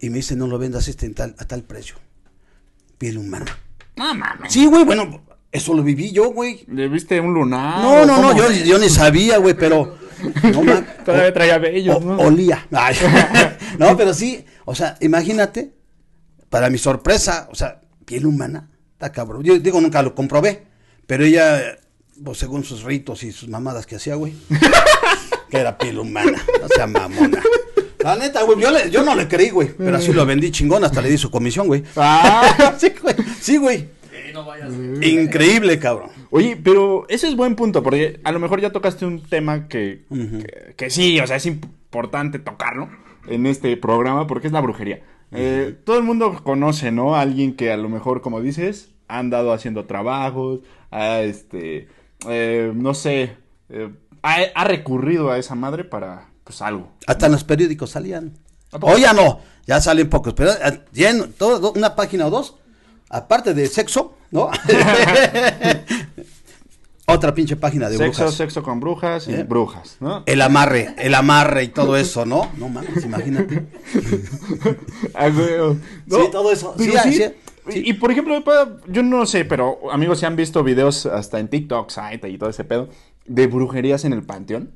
Y 0.00 0.10
me 0.10 0.16
dice, 0.16 0.36
no 0.36 0.46
lo 0.46 0.58
vendas 0.58 0.86
este 0.86 1.08
tal, 1.10 1.34
a 1.38 1.46
tal 1.46 1.62
precio. 1.62 1.96
Piel 2.98 3.18
humana. 3.18 3.58
No 3.96 4.14
mames. 4.14 4.52
Sí, 4.52 4.66
güey, 4.66 4.84
bueno, 4.84 5.22
eso 5.52 5.74
lo 5.74 5.82
viví 5.82 6.12
yo, 6.12 6.32
güey. 6.32 6.64
¿Le 6.68 6.88
viste 6.88 7.20
un 7.20 7.32
lunar? 7.34 7.82
No, 7.82 8.04
no, 8.06 8.20
no, 8.20 8.36
yo, 8.36 8.50
yo, 8.50 8.78
ni 8.78 8.88
sabía, 8.88 9.38
güey, 9.38 9.54
pero. 9.54 9.96
No, 10.42 10.84
Todavía 11.04 11.32
traía 11.32 11.58
bellos, 11.58 12.04
¿no? 12.04 12.16
Olía. 12.18 12.66
no, 13.78 13.96
pero 13.96 14.12
sí, 14.14 14.44
o 14.64 14.74
sea, 14.74 14.96
imagínate, 15.00 15.72
para 16.50 16.70
mi 16.70 16.78
sorpresa, 16.78 17.48
o 17.50 17.54
sea, 17.54 17.80
piel 18.04 18.26
humana, 18.26 18.70
está 18.92 19.12
cabrón. 19.12 19.42
Yo 19.42 19.58
digo, 19.58 19.80
nunca 19.80 20.02
lo 20.02 20.14
comprobé, 20.14 20.64
pero 21.06 21.24
ella, 21.24 21.78
pues 22.24 22.38
según 22.38 22.64
sus 22.64 22.82
ritos 22.82 23.22
y 23.22 23.32
sus 23.32 23.48
mamadas 23.48 23.86
que 23.86 23.96
hacía, 23.96 24.14
güey, 24.14 24.34
que 25.50 25.58
era 25.58 25.76
piel 25.78 25.98
humana, 25.98 26.42
o 26.62 26.68
sea, 26.68 26.86
mamona. 26.86 27.40
La 27.98 28.14
neta, 28.14 28.42
güey, 28.42 28.60
yo, 28.60 28.70
le- 28.70 28.88
yo 28.90 29.02
no 29.02 29.16
le 29.16 29.26
creí, 29.26 29.50
güey. 29.50 29.68
Pero 29.76 29.96
así 29.96 30.12
lo 30.12 30.24
vendí 30.24 30.52
chingón, 30.52 30.84
hasta 30.84 31.02
le 31.02 31.08
di 31.10 31.18
su 31.18 31.28
comisión, 31.30 31.66
güey. 31.66 31.82
Ah. 31.96 32.74
sí, 32.78 32.92
güey. 33.02 33.16
Sí, 33.40 33.56
güey. 33.56 33.88
Increíble, 35.02 35.78
cabrón. 35.78 36.10
Oye, 36.30 36.56
pero 36.62 37.06
ese 37.08 37.28
es 37.28 37.36
buen 37.36 37.56
punto, 37.56 37.82
porque 37.82 38.20
a 38.24 38.32
lo 38.32 38.38
mejor 38.38 38.60
ya 38.60 38.70
tocaste 38.70 39.06
un 39.06 39.22
tema 39.22 39.68
que, 39.68 40.04
que, 40.08 40.74
que 40.76 40.90
sí, 40.90 41.18
o 41.20 41.26
sea, 41.26 41.36
es 41.36 41.46
importante 41.46 42.38
tocarlo 42.38 42.88
en 43.28 43.46
este 43.46 43.76
programa, 43.76 44.26
porque 44.26 44.46
es 44.46 44.52
la 44.52 44.60
brujería. 44.60 45.00
Eh, 45.32 45.76
todo 45.84 45.98
el 45.98 46.04
mundo 46.04 46.40
conoce, 46.42 46.92
¿no? 46.92 47.16
A 47.16 47.20
alguien 47.20 47.56
que 47.56 47.72
a 47.72 47.76
lo 47.76 47.88
mejor, 47.88 48.20
como 48.20 48.40
dices, 48.40 48.90
ha 49.08 49.18
andado 49.18 49.52
haciendo 49.52 49.84
trabajos, 49.84 50.60
ha, 50.90 51.20
este, 51.20 51.88
eh, 52.28 52.72
no 52.74 52.94
sé, 52.94 53.36
eh, 53.68 53.90
ha, 54.22 54.36
ha 54.54 54.64
recurrido 54.64 55.30
a 55.30 55.38
esa 55.38 55.54
madre 55.54 55.84
para, 55.84 56.28
pues, 56.44 56.62
algo. 56.62 56.92
Hasta 57.06 57.26
en 57.26 57.32
los 57.32 57.44
periódicos 57.44 57.90
salían. 57.90 58.34
¿A? 58.72 58.78
Hoy 58.80 59.02
ya 59.02 59.12
no, 59.12 59.40
ya 59.66 59.80
salen 59.80 60.08
pocos, 60.08 60.34
pero 60.34 60.52
ya 60.92 61.10
en 61.10 61.32
todo, 61.32 61.72
una 61.72 61.96
página 61.96 62.26
o 62.26 62.30
dos, 62.30 62.56
aparte 63.10 63.54
de 63.54 63.66
sexo, 63.66 64.15
¿no? 64.30 64.50
Otra 67.08 67.32
pinche 67.34 67.54
página 67.54 67.88
de 67.88 67.96
Sexo, 67.96 68.22
brujas. 68.22 68.36
sexo 68.36 68.62
con 68.64 68.80
brujas 68.80 69.28
y 69.28 69.34
¿Eh? 69.34 69.44
brujas, 69.44 69.96
¿no? 70.00 70.24
El 70.26 70.42
amarre, 70.42 70.92
el 70.98 71.14
amarre 71.14 71.62
y 71.62 71.68
todo 71.68 71.96
eso, 71.96 72.26
¿no? 72.26 72.50
No 72.58 72.68
mames, 72.68 73.04
imagínate. 73.04 73.64
Ah, 75.14 75.28
güey, 75.28 75.78
Sí, 76.10 76.30
todo 76.32 76.50
eso. 76.52 76.74
Pero 76.76 76.92
Sí, 77.04 77.12
sí. 77.12 77.32
Y, 77.68 77.92
por 77.94 78.10
ejemplo, 78.12 78.42
yo 78.88 79.02
no 79.02 79.26
sé, 79.26 79.44
pero 79.44 79.78
amigos, 79.92 80.20
si 80.20 80.26
han 80.26 80.36
visto 80.36 80.62
videos 80.62 81.06
hasta 81.06 81.38
en 81.40 81.48
TikTok, 81.48 81.90
site 81.90 82.28
y 82.28 82.38
todo 82.38 82.50
ese 82.50 82.64
pedo, 82.64 82.88
de 83.26 83.46
brujerías 83.46 84.04
en 84.04 84.12
el 84.12 84.22
panteón. 84.22 84.70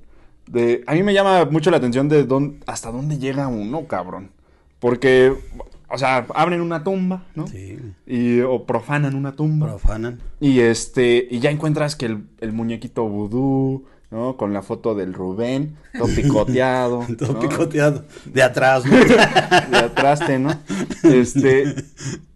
De, 0.46 0.82
a 0.86 0.94
mí 0.94 1.02
me 1.04 1.14
llama 1.14 1.44
mucho 1.44 1.70
la 1.70 1.76
atención 1.76 2.08
de 2.08 2.24
dónde, 2.24 2.58
hasta 2.66 2.90
dónde 2.90 3.18
llega 3.18 3.46
uno, 3.48 3.86
cabrón. 3.86 4.30
Porque, 4.80 5.34
o 5.90 5.98
sea, 5.98 6.26
abren 6.34 6.60
una 6.60 6.84
tumba, 6.84 7.24
¿no? 7.34 7.46
Sí, 7.46 7.78
Y, 8.06 8.40
o 8.40 8.64
profanan 8.64 9.14
una 9.14 9.36
tumba. 9.36 9.66
profanan. 9.68 10.18
Y 10.40 10.60
este, 10.60 11.26
y 11.30 11.40
ya 11.40 11.50
encuentras 11.50 11.96
que 11.96 12.06
el, 12.06 12.24
el 12.40 12.52
muñequito 12.52 13.08
vudú, 13.08 13.84
¿no? 14.10 14.36
Con 14.36 14.52
la 14.52 14.62
foto 14.62 14.94
del 14.94 15.12
Rubén, 15.14 15.76
todo 15.96 16.08
picoteado. 16.16 17.06
Todo 17.18 17.34
¿no? 17.34 17.40
picoteado. 17.40 18.04
De 18.24 18.42
atrás, 18.42 18.84
¿no? 18.86 18.96
de 19.70 19.76
atraste, 19.78 20.38
¿no? 20.38 20.50
Este, 21.02 21.74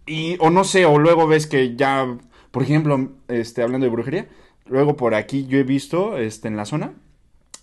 y, 0.06 0.37
o 0.40 0.50
no 0.50 0.64
sé, 0.64 0.84
o 0.87 0.99
luego 0.99 1.26
ves 1.26 1.46
que 1.46 1.76
ya, 1.76 2.06
por 2.50 2.62
ejemplo, 2.62 3.11
este, 3.28 3.62
hablando 3.62 3.84
de 3.87 3.90
brujería, 3.92 4.28
luego 4.66 4.96
por 4.96 5.14
aquí 5.14 5.46
yo 5.46 5.58
he 5.58 5.64
visto, 5.64 6.18
este, 6.18 6.49
en 6.49 6.56
la 6.56 6.64
zona, 6.64 6.92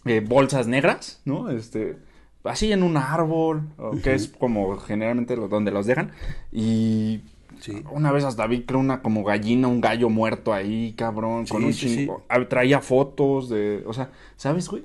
eh, 0.05 0.19
bolsas 0.25 0.67
negras, 0.67 1.21
¿no? 1.25 1.49
Este, 1.49 1.97
así 2.43 2.71
en 2.71 2.83
un 2.83 2.97
árbol, 2.97 3.63
que 4.03 4.13
es 4.13 4.27
como 4.29 4.77
generalmente 4.77 5.35
lo- 5.35 5.47
donde 5.47 5.71
los 5.71 5.85
dejan, 5.85 6.11
y 6.51 7.21
Sí. 7.59 7.83
una 7.91 8.11
vez 8.11 8.23
hasta 8.23 8.47
vi, 8.47 8.63
creo, 8.63 8.79
una 8.79 9.03
como 9.03 9.23
gallina, 9.23 9.67
un 9.67 9.81
gallo 9.81 10.09
muerto 10.09 10.51
ahí, 10.51 10.93
cabrón, 10.97 11.45
con 11.45 11.63
un 11.63 11.73
sí, 11.73 11.95
chingo. 11.97 12.23
ah, 12.27 12.43
Traía 12.49 12.79
fotos 12.81 13.49
de, 13.49 13.83
o 13.85 13.93
sea, 13.93 14.09
¿sabes, 14.35 14.67
güey? 14.67 14.83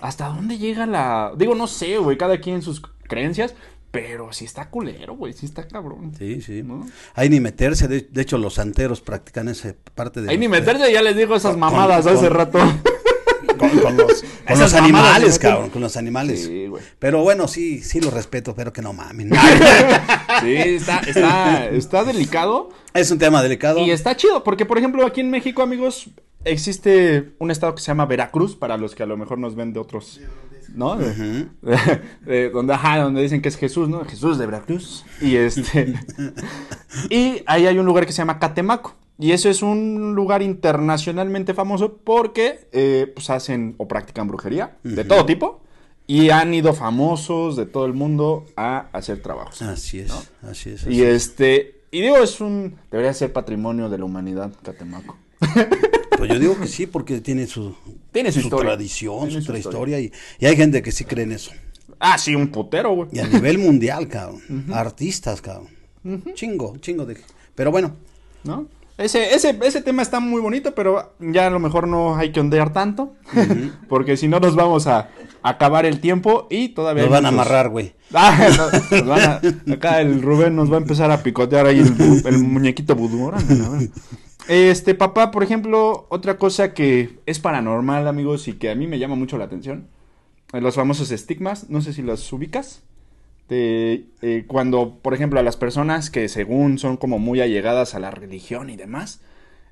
¿Hasta 0.00 0.28
dónde 0.28 0.56
llega 0.56 0.86
la...? 0.86 1.32
Digo, 1.36 1.54
no 1.54 1.66
sé, 1.66 1.98
güey, 1.98 2.16
cada 2.16 2.38
quien 2.40 2.62
sus 2.62 2.80
creencias, 3.02 3.54
pero 3.90 4.32
sí 4.32 4.46
está 4.46 4.70
culero, 4.70 5.14
güey, 5.16 5.34
sí 5.34 5.44
está 5.44 5.68
cabrón. 5.68 6.12
Sí, 6.18 6.40
sí. 6.40 6.62
¿No? 6.62 6.86
Ahí 7.14 7.28
ni 7.28 7.40
meterse, 7.40 7.88
de, 7.88 8.00
de 8.10 8.22
hecho 8.22 8.38
los 8.38 8.54
santeros 8.54 9.02
practican 9.02 9.48
esa 9.48 9.74
parte 9.94 10.22
de... 10.22 10.30
Ahí 10.30 10.38
ni 10.38 10.48
meterse, 10.48 10.90
ya 10.90 11.02
les 11.02 11.14
digo 11.16 11.36
esas 11.36 11.52
Con- 11.52 11.60
mamadas 11.60 12.06
con- 12.06 12.16
hace 12.16 12.30
rato. 12.30 12.58
Con, 13.82 13.96
con 13.96 14.06
los, 14.08 14.24
con 14.48 14.58
los 14.58 14.74
animales, 14.74 15.38
cabrón, 15.38 15.70
con 15.70 15.82
los 15.82 15.96
animales. 15.96 16.44
Sí, 16.44 16.66
güey. 16.66 16.82
Pero 16.98 17.22
bueno, 17.22 17.48
sí, 17.48 17.82
sí 17.82 18.00
los 18.00 18.12
respeto, 18.12 18.54
pero 18.54 18.72
que 18.72 18.82
no 18.82 18.92
mamen. 18.92 19.30
Sí, 20.40 20.52
está, 20.56 20.98
está, 21.00 21.68
está 21.68 22.04
delicado 22.04 22.70
es 22.92 23.10
un 23.10 23.18
tema 23.18 23.42
delicado. 23.42 23.78
y 23.80 23.90
está 23.90 24.16
chido, 24.16 24.42
porque 24.44 24.66
por 24.66 24.78
ejemplo 24.78 25.06
aquí 25.06 25.20
en 25.20 25.30
México, 25.30 25.62
amigos, 25.62 26.08
existe 26.44 27.32
un 27.38 27.50
estado 27.50 27.74
que 27.74 27.80
se 27.80 27.86
llama 27.86 28.06
Veracruz, 28.06 28.54
para 28.56 28.76
los 28.76 28.94
que 28.94 29.02
a 29.02 29.06
lo 29.06 29.16
mejor 29.16 29.38
nos 29.38 29.54
ven 29.54 29.72
de 29.72 29.80
otros, 29.80 30.20
¿no? 30.74 30.96
De- 30.96 31.46
de- 32.26 32.50
donde, 32.50 32.74
ajá, 32.74 32.98
donde 32.98 33.22
dicen 33.22 33.40
que 33.42 33.48
es 33.48 33.56
Jesús, 33.56 33.88
¿no? 33.88 34.04
Jesús 34.04 34.38
de 34.38 34.46
Veracruz. 34.46 35.04
Y 35.20 35.36
este... 35.36 35.94
y 37.10 37.42
ahí 37.46 37.66
hay 37.66 37.78
un 37.78 37.86
lugar 37.86 38.06
que 38.06 38.12
se 38.12 38.18
llama 38.18 38.38
Catemaco. 38.38 38.94
Y 39.18 39.32
eso 39.32 39.48
es 39.48 39.62
un 39.62 40.14
lugar 40.14 40.42
internacionalmente 40.42 41.54
famoso 41.54 41.98
porque 42.02 42.68
eh, 42.72 43.10
pues 43.14 43.30
hacen 43.30 43.74
o 43.78 43.86
practican 43.86 44.26
brujería 44.26 44.76
de 44.82 45.04
todo 45.04 45.24
tipo. 45.24 45.60
Y 46.06 46.28
han 46.30 46.52
ido 46.52 46.74
famosos 46.74 47.56
de 47.56 47.64
todo 47.64 47.86
el 47.86 47.94
mundo 47.94 48.44
a 48.56 48.88
hacer 48.92 49.22
trabajos. 49.22 49.62
Así 49.62 50.00
es, 50.00 50.12
así 50.42 50.70
es. 50.70 50.82
Y 50.86 51.00
así 51.00 51.02
este, 51.02 51.80
y 51.90 52.02
digo, 52.02 52.18
es 52.18 52.40
un, 52.40 52.76
debería 52.90 53.14
ser 53.14 53.32
patrimonio 53.32 53.88
de 53.88 53.98
la 53.98 54.04
humanidad, 54.04 54.52
Catemaco. 54.62 55.16
Pues 56.16 56.30
yo 56.30 56.38
digo 56.38 56.56
que 56.58 56.68
sí, 56.68 56.86
porque 56.86 57.20
tiene 57.20 57.48
su, 57.48 57.74
Tiene 58.12 58.30
su 58.30 58.38
historia. 58.38 58.70
tradición, 58.70 59.28
Tiene 59.28 59.42
su, 59.42 59.70
su 59.72 59.86
y, 59.88 60.12
y 60.38 60.46
hay 60.46 60.56
gente 60.56 60.80
que 60.80 60.92
sí 60.92 61.04
cree 61.04 61.24
en 61.24 61.32
eso. 61.32 61.50
Ah, 61.98 62.18
sí, 62.18 62.36
un 62.36 62.48
putero, 62.48 62.94
güey. 62.94 63.08
Y 63.12 63.18
a 63.18 63.26
nivel 63.26 63.58
mundial, 63.58 64.06
cabrón. 64.06 64.40
Artistas, 64.72 65.40
cabrón. 65.42 65.68
Chingo, 66.34 66.76
chingo 66.78 67.04
de... 67.04 67.18
Pero 67.56 67.72
bueno, 67.72 67.96
¿No? 68.44 68.68
Ese, 68.96 69.34
ese, 69.34 69.58
ese 69.62 69.82
tema 69.82 70.02
está 70.02 70.20
muy 70.20 70.40
bonito, 70.40 70.74
pero 70.74 71.14
ya 71.18 71.48
a 71.48 71.50
lo 71.50 71.58
mejor 71.58 71.88
no 71.88 72.16
hay 72.16 72.30
que 72.30 72.38
ondear 72.38 72.72
tanto, 72.72 73.14
porque 73.88 74.16
si 74.16 74.28
no 74.28 74.38
nos 74.38 74.54
vamos 74.54 74.86
a 74.86 75.08
acabar 75.42 75.84
el 75.84 75.98
tiempo 76.00 76.46
y 76.48 76.68
todavía... 76.68 77.02
nos 77.02 77.10
van 77.12 77.26
a 77.26 77.28
amarrar, 77.28 77.68
güey. 77.70 77.94
Ah, 78.16 78.48
no, 78.56 78.98
nos 78.98 79.06
van 79.08 79.20
a- 79.68 79.72
acá 79.74 80.00
el 80.00 80.22
Rubén 80.22 80.54
nos 80.54 80.70
va 80.70 80.76
a 80.76 80.80
empezar 80.80 81.10
a 81.10 81.24
picotear 81.24 81.66
ahí 81.66 81.80
el, 81.80 82.22
el 82.24 82.38
muñequito 82.38 82.94
vudú. 82.94 83.32
Este, 84.46 84.94
papá, 84.94 85.32
por 85.32 85.42
ejemplo, 85.42 86.06
otra 86.10 86.36
cosa 86.38 86.74
que 86.74 87.18
es 87.26 87.40
paranormal, 87.40 88.06
amigos, 88.06 88.46
y 88.46 88.52
que 88.52 88.70
a 88.70 88.74
mí 88.76 88.86
me 88.86 89.00
llama 89.00 89.16
mucho 89.16 89.38
la 89.38 89.46
atención, 89.46 89.88
los 90.52 90.76
famosos 90.76 91.10
estigmas, 91.10 91.68
no 91.70 91.80
sé 91.80 91.92
si 91.92 92.02
los 92.02 92.32
ubicas, 92.32 92.82
de 93.48 94.06
eh, 94.22 94.44
cuando, 94.46 94.98
por 95.00 95.14
ejemplo, 95.14 95.38
a 95.38 95.42
las 95.42 95.56
personas 95.56 96.10
que 96.10 96.28
según 96.28 96.78
son 96.78 96.96
como 96.96 97.18
muy 97.18 97.40
allegadas 97.40 97.94
a 97.94 97.98
la 98.00 98.10
religión 98.10 98.70
y 98.70 98.76
demás, 98.76 99.20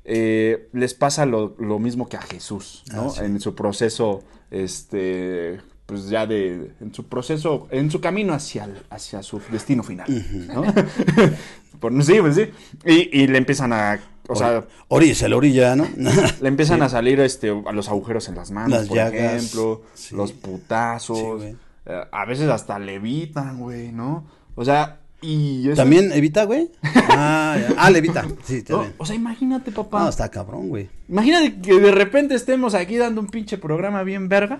eh, 0.05 0.69
les 0.73 0.95
pasa 0.95 1.27
lo, 1.27 1.55
lo 1.59 1.79
mismo 1.79 2.09
que 2.09 2.17
a 2.17 2.23
Jesús, 2.23 2.83
¿no? 2.93 3.07
Ah, 3.07 3.11
sí. 3.11 3.21
En 3.25 3.41
su 3.41 3.55
proceso, 3.55 4.23
este, 4.51 5.61
pues 5.87 6.09
ya 6.09 6.27
de, 6.27 6.73
en 6.81 6.93
su 6.95 7.05
proceso, 7.05 7.69
en 7.71 7.91
su 7.91 8.01
camino 8.01 8.35
hacia, 8.35 8.65
el- 8.65 8.83
hacia 8.91 9.23
su 9.23 9.41
destino 9.51 9.83
final, 9.83 10.07
¿no? 10.49 10.63
Por- 11.81 12.05
sí, 12.05 12.15
pues 12.21 12.35
sí. 12.37 12.51
Y, 12.85 13.23
y 13.23 13.27
le 13.27 13.39
empiezan 13.39 13.73
a, 13.73 14.01
o 14.29 14.37
sea, 14.37 14.65
Orilla, 14.89 15.29
la 15.29 15.37
orilla, 15.37 15.77
¿no? 15.77 15.87
le 16.41 16.49
empiezan 16.49 16.83
a 16.83 16.89
salir 16.89 17.19
este 17.21 17.49
a 17.51 17.73
los 17.73 17.89
agujeros 17.89 18.29
en 18.29 18.35
las 18.37 18.51
manos, 18.51 18.71
Las 18.71 18.89
por 18.89 18.97
llagas, 18.97 19.35
ejemplo, 19.35 19.83
sí. 19.95 20.15
los 20.15 20.33
putazos, 20.33 21.43
Sí. 21.43 21.57
Eh, 21.87 22.05
a 22.11 22.25
veces 22.25 22.49
hasta 22.49 22.79
levitan, 22.79 23.59
güey, 23.59 23.93
¿no? 23.93 24.27
O 24.55 24.65
sea, 24.65 24.99
y 25.21 25.73
¿También 25.75 26.13
evita, 26.13 26.45
güey? 26.45 26.71
Ah, 27.15 27.57
ya. 27.61 27.75
ah, 27.79 27.91
levita. 27.91 28.27
Sí, 28.43 28.65
No, 28.69 28.87
o 28.99 29.07
sea, 29.07 29.15
imagínate, 29.15 29.71
papá. 29.71 30.01
No, 30.01 30.09
está 30.09 30.29
cabrón, 30.31 30.69
güey. 30.69 30.89
Imagínate 31.09 31.61
que 31.61 31.79
de 31.79 31.93
repente 31.93 32.35
estemos 32.35 32.75
aquí 32.75 32.97
dando 32.97 33.21
un 33.21 33.29
pinche 33.29 33.59
programa 33.59 34.03
bien 34.03 34.29
verga 34.29 34.59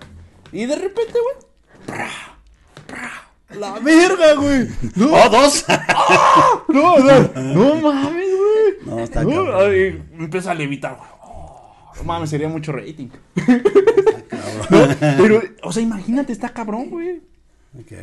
y 0.51 0.65
de 0.65 0.75
repente, 0.75 1.13
güey, 1.13 1.97
la 3.59 3.79
verga, 3.79 4.33
güey. 4.35 4.67
No, 4.95 5.13
¡Oh, 5.13 5.29
dos! 5.29 5.65
no, 6.69 6.99
no, 6.99 7.19
no 7.35 7.75
mames, 7.75 8.27
güey. 8.37 8.85
No, 8.85 8.99
está 8.99 9.21
cabrón. 9.21 9.49
Ay, 9.53 10.01
empieza 10.17 10.51
a 10.51 10.55
levitar, 10.55 10.95
güey. 10.95 11.09
No 11.97 12.03
mames, 12.03 12.29
sería 12.29 12.47
mucho 12.49 12.71
rating. 12.71 13.09
No, 14.69 14.87
pero, 15.17 15.41
o 15.63 15.71
sea, 15.71 15.83
imagínate, 15.83 16.31
está 16.33 16.49
cabrón, 16.49 16.89
güey. 16.89 17.21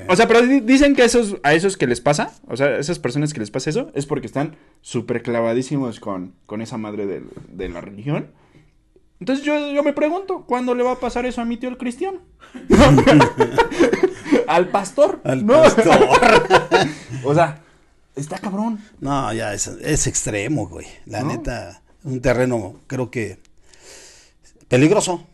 O 0.09 0.17
sea, 0.17 0.27
pero 0.27 0.43
di- 0.43 0.61
dicen 0.61 0.95
que 0.97 1.05
esos, 1.05 1.37
a 1.45 1.55
esos 1.55 1.77
que 1.77 1.87
les 1.87 2.01
pasa, 2.01 2.33
o 2.49 2.57
sea, 2.57 2.67
a 2.67 2.79
esas 2.79 2.99
personas 2.99 3.33
que 3.33 3.41
les 3.41 3.51
pasa 3.53 3.71
eso, 3.71 3.91
es 3.95 4.05
porque 4.07 4.27
están 4.27 4.57
súper 4.81 5.23
clavadísimos 5.23 6.01
con, 6.01 6.35
con 6.47 6.61
esa 6.61 6.77
madre 6.77 7.07
del- 7.07 7.29
de, 7.53 7.69
la 7.69 7.81
religión. 7.81 8.29
Entonces 9.21 9.45
yo, 9.45 9.71
yo 9.73 9.83
me 9.83 9.93
pregunto, 9.93 10.45
¿cuándo 10.47 10.75
le 10.75 10.83
va 10.83 10.93
a 10.93 10.99
pasar 11.01 11.25
eso 11.27 11.41
a 11.41 11.45
mi 11.45 11.57
tío 11.57 11.69
el 11.69 11.77
cristiano? 11.79 12.19
Al 14.49 14.69
pastor. 14.69 15.21
Al 15.25 15.47
¿no? 15.47 15.63
pastor. 15.63 15.99
o 17.25 17.35
sea, 17.35 17.61
está 18.17 18.39
cabrón. 18.39 18.81
No, 19.01 19.33
ya 19.33 19.55
es, 19.55 19.67
es 19.69 20.07
extremo, 20.07 20.67
güey. 20.69 20.87
La 21.07 21.21
¿No? 21.23 21.29
neta, 21.29 21.83
un 22.03 22.21
terreno, 22.21 22.77
creo 22.87 23.11
que 23.11 23.39
peligroso. 24.71 25.27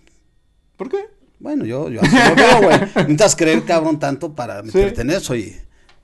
¿Por 0.77 0.89
qué? 0.89 0.97
Bueno, 1.39 1.65
yo, 1.65 1.91
yo 1.91 2.01
así 2.01 2.17
lo 2.17 2.35
veo, 2.35 2.63
güey. 2.63 2.79
Necesitas 2.97 3.37
creer, 3.37 3.65
cabrón, 3.65 4.01
tanto 4.01 4.35
para 4.35 4.63
meterte 4.63 5.03
en 5.03 5.11
eso 5.11 5.37
y... 5.37 5.55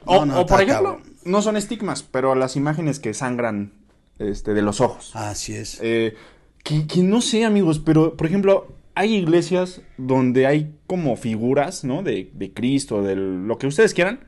O, 0.04 0.24
No, 0.24 0.26
no, 0.26 0.40
o, 0.40 0.46
por 0.46 0.60
ejemplo, 0.60 0.98
cabrón. 0.98 1.14
no 1.24 1.42
son 1.42 1.56
estigmas, 1.56 2.02
pero 2.02 2.34
las 2.34 2.54
imágenes 2.56 3.00
que 3.00 3.14
sangran 3.14 3.72
este, 4.18 4.52
de 4.54 4.62
los 4.62 4.80
ojos. 4.80 5.10
Así 5.14 5.54
es. 5.54 5.78
Eh, 5.82 6.14
que, 6.62 6.86
que 6.86 7.02
no 7.02 7.20
sé, 7.20 7.44
amigos, 7.44 7.80
pero 7.80 8.16
por 8.16 8.26
ejemplo, 8.26 8.68
hay 8.94 9.14
iglesias 9.14 9.80
donde 9.96 10.46
hay 10.46 10.74
como 10.86 11.16
figuras, 11.16 11.84
¿no? 11.84 12.02
De, 12.02 12.30
de 12.34 12.52
Cristo, 12.52 13.02
de 13.02 13.16
lo 13.16 13.58
que 13.58 13.66
ustedes 13.66 13.94
quieran, 13.94 14.20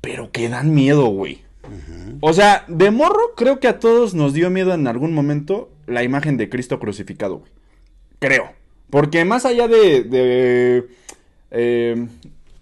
pero 0.00 0.32
que 0.32 0.48
dan 0.48 0.74
miedo, 0.74 1.06
güey. 1.06 1.42
O 2.20 2.32
sea, 2.32 2.64
de 2.68 2.90
morro 2.90 3.34
creo 3.36 3.60
que 3.60 3.68
a 3.68 3.78
todos 3.78 4.14
nos 4.14 4.32
dio 4.32 4.50
miedo 4.50 4.72
en 4.72 4.86
algún 4.86 5.12
momento 5.12 5.70
la 5.86 6.02
imagen 6.02 6.36
de 6.36 6.48
Cristo 6.48 6.80
crucificado, 6.80 7.38
güey. 7.38 7.52
Creo. 8.20 8.52
Porque 8.90 9.24
más 9.24 9.44
allá 9.44 9.66
de, 9.68 10.02
de 10.04 10.88
eh, 11.50 12.06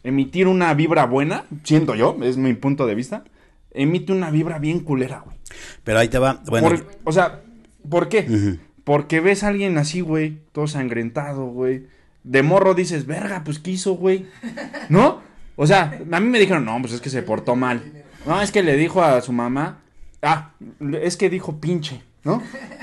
emitir 0.05 0.47
una 0.49 0.73
vibra 0.75 1.07
buena, 1.07 1.45
siento 1.65 1.95
yo, 1.95 2.17
es 2.23 2.37
mi 2.37 2.55
punto 2.55 2.87
de 2.87 2.95
vista, 2.95 3.25
emite 3.73 4.12
una 4.12 4.31
vibra 4.31 4.59
bien 4.59 4.81
culera, 4.81 5.21
güey. 5.25 5.37
Pero 5.85 5.99
ahí 5.99 6.09
te 6.09 6.19
va. 6.19 6.43
Bueno, 6.47 6.69
Por- 6.69 6.87
o 7.05 7.12
sea, 7.12 7.43
¿por 7.88 8.09
qué? 8.09 8.57
Porque 8.85 9.21
ves 9.21 9.43
a 9.45 9.49
alguien 9.49 9.77
así, 9.79 10.00
güey, 10.00 10.38
todo 10.53 10.67
sangrentado, 10.67 11.47
güey. 11.47 11.87
De 12.25 12.43
morro 12.43 12.75
dices, 12.75 13.07
verga, 13.07 13.43
pues 13.45 13.59
¿qué 13.59 13.73
hizo, 13.73 13.95
güey? 13.95 14.27
¿No? 14.88 15.21
O 15.57 15.67
sea, 15.67 15.99
a 16.11 16.21
mí 16.21 16.29
me 16.29 16.38
dijeron, 16.38 16.65
no, 16.65 16.79
pues 16.81 16.93
es 16.93 17.00
que 17.00 17.11
se 17.11 17.23
portó 17.23 17.57
mal. 17.57 17.83
No, 18.27 18.41
es 18.43 18.53
que 18.53 18.62
le 18.62 18.77
dijo 18.77 19.03
a 19.03 19.21
su 19.23 19.33
mamá, 19.33 19.81
ah, 20.23 20.50
es 21.00 21.17
que 21.17 21.31
dijo 21.31 21.59
pinche, 21.59 22.03
¿no? 22.28 22.42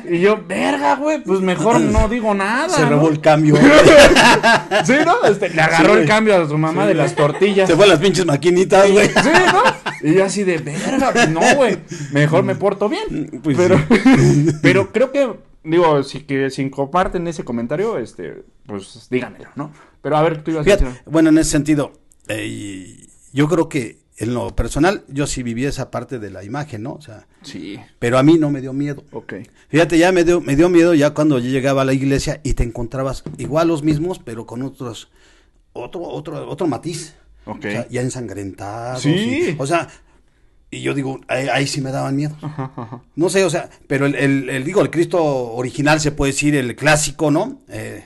Y 0.09 0.19
yo, 0.19 0.43
verga, 0.47 0.95
güey, 0.95 1.23
pues 1.23 1.39
mejor 1.41 1.79
no 1.79 2.07
digo 2.09 2.33
nada. 2.33 2.69
se 2.69 2.81
¿no? 2.81 2.89
robó 2.91 3.09
el 3.09 3.21
cambio. 3.21 3.55
Sí, 4.85 4.93
¿no? 5.05 5.23
Este, 5.27 5.49
le 5.49 5.61
agarró 5.61 5.93
Sí, 5.93 6.01
el 6.01 6.07
cambio 6.07 6.41
a 6.41 6.47
su 6.47 6.57
mamá 6.57 6.85
de 6.85 6.93
las 6.93 7.15
tortillas. 7.15 7.69
se 7.69 7.75
fue 7.75 7.85
a 7.85 7.89
las 7.89 7.99
pinches 7.99 8.25
maquinitas, 8.25 8.91
güey. 8.91 9.07
Sí, 9.07 9.29
¿no? 9.53 10.09
Y 10.09 10.13
yo 10.15 10.25
así 10.25 10.43
de 10.43 10.57
verga, 10.57 11.11
pues 11.11 11.29
no, 11.29 11.41
güey. 11.55 11.77
Mejor 12.11 12.43
me 12.43 12.55
porto 12.55 12.89
bien. 12.89 13.39
Pues 13.43 13.57
pero, 13.57 13.79
pero 14.61 14.91
creo 14.91 15.11
que, 15.11 15.33
digo, 15.63 16.03
si 16.03 16.21
que 16.21 16.49
si 16.49 16.69
comparten 16.69 17.27
ese 17.27 17.43
comentario, 17.43 17.97
este, 17.97 18.43
pues 18.65 19.07
díganmelo, 19.09 19.49
¿no? 19.55 19.71
Pero 20.01 20.17
a 20.17 20.21
ver, 20.21 20.43
tú 20.43 20.51
ibas 20.51 20.67
a 20.67 20.69
decir. 20.69 20.87
bueno, 21.05 21.29
en 21.29 21.37
ese 21.37 21.51
sentido, 21.51 21.93
eh, 22.27 23.07
yo 23.33 23.47
creo 23.47 23.69
que 23.69 24.04
en 24.17 24.33
lo 24.33 24.55
personal, 24.55 25.03
yo 25.09 25.27
sí 25.27 25.43
viví 25.43 25.65
esa 25.65 25.91
parte 25.91 26.19
de 26.19 26.29
la 26.29 26.43
imagen, 26.43 26.83
¿no? 26.83 26.93
O 26.93 27.01
sea, 27.01 27.27
Sí, 27.41 27.77
pero 27.99 28.17
a 28.17 28.23
mí 28.23 28.37
no 28.37 28.49
me 28.49 28.61
dio 28.61 28.71
miedo. 28.73 29.03
ok. 29.11 29.33
Fíjate, 29.69 29.97
ya 29.97 30.11
me 30.11 30.23
dio, 30.23 30.39
me 30.41 30.55
dio 30.55 30.69
miedo 30.69 30.93
ya 30.93 31.09
cuando 31.13 31.37
yo 31.39 31.49
llegaba 31.49 31.81
a 31.81 31.85
la 31.85 31.93
iglesia 31.93 32.39
y 32.43 32.53
te 32.53 32.63
encontrabas 32.63 33.23
igual 33.37 33.67
los 33.67 33.83
mismos, 33.83 34.19
pero 34.23 34.45
con 34.45 34.61
otros, 34.61 35.09
otro, 35.73 36.01
otro, 36.03 36.49
otro 36.49 36.67
matiz. 36.67 37.15
Ok. 37.45 37.57
O 37.57 37.61
sea, 37.71 37.87
ya 37.89 38.01
ensangrentados. 38.01 39.01
Sí. 39.03 39.09
y- 39.49 39.55
o 39.59 39.67
sea, 39.67 39.87
y 40.71 40.81
yo 40.81 40.93
digo, 40.93 41.19
ahí, 41.27 41.47
ahí 41.49 41.67
sí 41.67 41.81
me 41.81 41.91
daban 41.91 42.15
miedo. 42.15 42.35
No 43.15 43.29
sé, 43.29 43.43
o 43.43 43.49
sea, 43.49 43.69
pero 43.87 44.05
el, 44.05 44.15
el- 44.15 44.49
el- 44.49 44.63
digo, 44.63 44.81
el 44.81 44.89
Cristo 44.89 45.21
original 45.23 45.99
se 45.99 46.11
puede 46.11 46.31
decir, 46.31 46.55
el 46.55 46.75
clásico, 46.75 47.31
¿no? 47.31 47.61
Eh, 47.69 48.05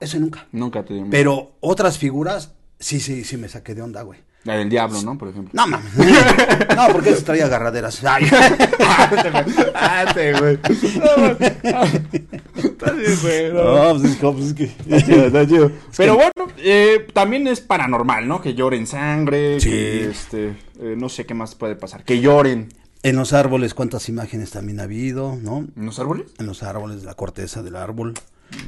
ese 0.00 0.18
nunca. 0.20 0.46
Nunca 0.52 0.84
te 0.84 0.94
dio 0.94 1.02
miedo. 1.02 1.10
Pero 1.10 1.56
otras 1.60 1.98
figuras, 1.98 2.52
sí, 2.78 3.00
sí, 3.00 3.24
sí 3.24 3.36
me 3.36 3.48
saqué 3.48 3.74
de 3.74 3.82
onda, 3.82 4.02
güey. 4.02 4.20
La 4.44 4.54
del 4.54 4.68
diablo, 4.70 5.02
¿no? 5.02 5.18
Por 5.18 5.28
ejemplo. 5.28 5.50
No, 5.54 5.66
mames. 5.66 5.92
No, 6.76 6.88
porque 6.92 7.14
se 7.16 7.22
traía 7.22 7.46
agarraderas. 7.46 8.00
Ay. 8.04 8.28
Güey. 10.38 10.58
No, 10.96 11.26
Está 12.62 12.92
bien, 12.92 13.18
güey. 13.22 13.52
no. 13.52 13.94
No, 13.94 14.00
pues 14.00 14.04
es 14.12 14.16
que- 14.16 14.26
pues 14.32 14.44
es 14.46 14.54
que... 14.54 14.64
Está 14.64 15.02
chido, 15.06 15.26
está 15.26 15.46
chido. 15.46 15.72
Pero 15.96 16.14
bueno, 16.14 16.32
eh, 16.58 17.06
también 17.12 17.46
es 17.46 17.60
paranormal, 17.60 18.26
¿no? 18.28 18.40
Que 18.40 18.54
lloren 18.54 18.86
sangre, 18.86 19.60
Sí. 19.60 19.70
que 19.70 20.08
este, 20.10 20.48
eh, 20.80 20.94
no 20.96 21.08
sé 21.08 21.26
qué 21.26 21.34
más 21.34 21.54
puede 21.54 21.76
pasar. 21.76 22.04
Que 22.04 22.20
lloren. 22.20 22.68
En 23.02 23.16
los 23.16 23.32
árboles, 23.32 23.74
¿cuántas 23.74 24.08
imágenes 24.08 24.50
también 24.50 24.80
ha 24.80 24.84
habido, 24.84 25.36
no? 25.36 25.66
¿En 25.76 25.86
los 25.86 25.98
árboles? 25.98 26.26
En 26.38 26.46
los 26.46 26.62
árboles, 26.62 27.04
la 27.04 27.14
corteza 27.14 27.62
del 27.62 27.76
árbol. 27.76 28.14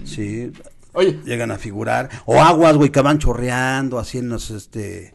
Sí, 0.04 0.52
Oye, 0.98 1.20
llegan 1.24 1.52
a 1.52 1.58
figurar. 1.58 2.08
O 2.26 2.40
aguas, 2.42 2.76
güey, 2.76 2.90
que 2.90 3.00
van 3.00 3.18
chorreando 3.20 3.98
así 4.00 4.18
en 4.18 4.28
los, 4.30 4.50
este, 4.50 5.12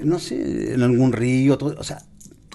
no 0.00 0.20
sé, 0.20 0.74
en 0.74 0.82
algún 0.82 1.12
río. 1.12 1.58
todo, 1.58 1.74
o 1.78 1.82
sea, 1.82 1.98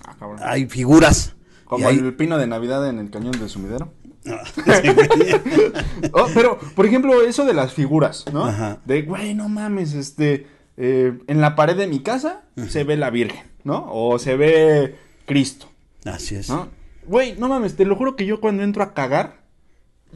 ah, 0.06 0.16
hay 0.46 0.68
figuras. 0.68 1.36
como 1.66 1.86
hay- 1.88 1.98
el 1.98 2.14
pino 2.16 2.38
de 2.38 2.48
Navidad 2.48 2.88
en 2.88 3.00
el 3.00 3.10
cañón 3.10 3.34
del 3.34 3.50
sumidero. 3.50 3.92
Güey. 4.66 4.82
Oh, 6.14 6.28
pero, 6.34 6.58
por 6.76 6.86
ejemplo, 6.86 7.22
eso 7.24 7.46
de 7.46 7.54
las 7.54 7.74
figuras, 7.74 8.26
¿no? 8.32 8.46
Ajá. 8.46 8.80
De, 8.86 9.02
güey, 9.02 9.34
no 9.36 9.50
mames, 9.50 9.94
este, 9.94 10.48
eh, 10.78 11.18
en 11.28 11.42
la 11.42 11.56
pared 11.56 11.76
de 11.76 11.88
mi 11.88 12.00
casa 12.00 12.42
se 12.70 12.84
ve 12.84 12.96
la 12.98 13.10
Virgen, 13.10 13.44
¿no? 13.64 13.86
O 13.92 14.18
se 14.20 14.36
ve 14.36 14.96
Cristo, 15.26 15.68
Así 16.06 16.36
es. 16.36 16.50
¿no? 16.50 16.70
Güey, 17.08 17.36
no 17.38 17.48
mames, 17.50 17.76
te 17.76 17.86
lo 17.86 17.96
juro 17.96 18.16
que 18.16 18.26
yo 18.26 18.40
cuando 18.42 18.64
entro 18.64 18.82
a 18.84 18.94
cagar, 18.94 19.41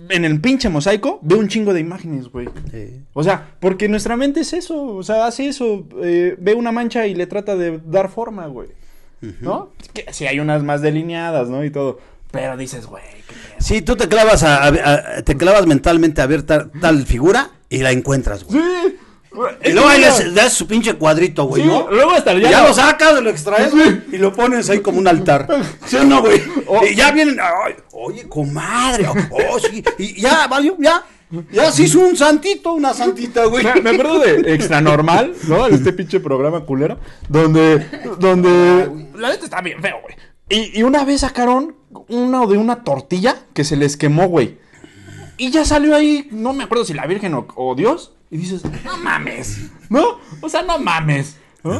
en 0.09 0.25
el 0.25 0.39
pinche 0.41 0.69
mosaico, 0.69 1.19
veo 1.21 1.39
un 1.39 1.47
chingo 1.47 1.73
de 1.73 1.79
imágenes, 1.79 2.27
güey. 2.29 2.47
Sí. 2.71 3.01
O 3.13 3.23
sea, 3.23 3.55
porque 3.59 3.87
nuestra 3.89 4.15
mente 4.17 4.41
es 4.41 4.53
eso, 4.53 4.83
o 4.95 5.03
sea, 5.03 5.25
hace 5.25 5.47
eso, 5.47 5.87
eh, 6.03 6.35
ve 6.39 6.53
una 6.53 6.71
mancha 6.71 7.07
y 7.07 7.15
le 7.15 7.27
trata 7.27 7.55
de 7.55 7.79
dar 7.85 8.09
forma, 8.09 8.47
güey. 8.47 8.69
¿No? 9.41 9.71
Que 9.93 10.05
sí 10.11 10.27
hay 10.27 10.39
unas 10.39 10.61
más 10.63 10.81
delineadas, 10.81 11.49
¿no? 11.49 11.63
Y 11.65 11.71
todo. 11.71 11.99
Pero 12.31 12.57
dices, 12.57 12.85
güey. 12.85 13.03
Sí, 13.59 13.81
tú 13.81 13.95
te 13.95 14.07
clavas, 14.07 14.43
a, 14.43 14.65
a- 14.65 14.67
a- 15.17 15.21
te 15.23 15.35
clavas 15.37 15.65
mentalmente 15.65 16.21
a 16.21 16.27
ver 16.27 16.43
tal, 16.43 16.69
tal 16.79 17.05
figura 17.05 17.49
y 17.69 17.79
la 17.79 17.91
encuentras, 17.91 18.43
güey. 18.43 18.59
Sí. 18.61 18.95
Y 19.63 19.71
luego 19.71 19.87
ahí 19.89 20.01
le 20.01 20.31
das 20.31 20.53
su 20.53 20.67
pinche 20.67 20.93
cuadrito, 20.93 21.45
güey, 21.45 21.61
Sí, 21.63 21.67
¿no? 21.67 21.87
luego 21.89 22.11
hasta 22.11 22.33
ya, 22.33 22.49
ya 22.51 22.61
lo- 22.61 22.67
lo 22.69 22.73
sacas, 22.73 23.21
lo 23.21 23.29
extraes, 23.29 23.71
güey, 23.73 24.01
y 24.11 24.17
lo 24.17 24.33
pones 24.33 24.69
ahí 24.69 24.79
como 24.79 24.99
un 24.99 25.07
altar. 25.07 25.47
¿Sí 25.85 25.95
o 25.97 26.03
no, 26.03 26.21
güey? 26.21 26.41
Oh. 26.67 26.83
Y 26.85 26.95
ya 26.95 27.11
vienen, 27.11 27.37
ay, 27.41 27.75
oye, 27.93 28.27
comadre, 28.29 29.07
oh, 29.07 29.15
oh, 29.51 29.59
sí, 29.59 29.83
y 29.97 30.21
ya, 30.21 30.47
valió, 30.47 30.75
ya, 30.79 31.03
ya 31.51 31.71
se 31.71 31.83
hizo 31.83 31.99
un 31.99 32.15
santito, 32.15 32.73
una 32.73 32.93
santita, 32.93 33.45
güey. 33.45 33.63
Me, 33.63 33.81
me 33.81 33.89
acuerdo 33.91 34.19
de 34.19 34.53
Extra 34.53 34.79
Normal, 34.81 35.33
¿no? 35.47 35.67
Este 35.67 35.91
pinche 35.91 36.19
programa 36.19 36.61
culero. 36.65 36.99
Donde. 37.27 37.85
Donde. 38.19 38.89
La 39.15 39.29
neta 39.29 39.43
está 39.45 39.59
bien 39.61 39.81
feo, 39.81 39.95
güey. 40.01 40.15
Y, 40.47 40.79
y 40.79 40.83
una 40.83 41.03
vez 41.03 41.21
sacaron 41.21 41.75
uno 42.09 42.45
de 42.47 42.57
una 42.57 42.83
tortilla 42.83 43.35
que 43.53 43.63
se 43.63 43.75
les 43.75 43.97
quemó, 43.97 44.27
güey. 44.27 44.59
Y 45.37 45.49
ya 45.49 45.65
salió 45.65 45.95
ahí, 45.95 46.29
no 46.31 46.53
me 46.53 46.63
acuerdo 46.63 46.85
si 46.85 46.93
la 46.93 47.07
Virgen 47.07 47.33
o, 47.33 47.47
o 47.55 47.75
Dios. 47.75 48.13
Y 48.31 48.37
dices, 48.37 48.61
no 48.83 48.97
mames. 49.03 49.57
¿No? 49.89 50.19
O 50.41 50.49
sea, 50.49 50.61
no 50.63 50.79
mames. 50.79 51.37
¿no? 51.63 51.79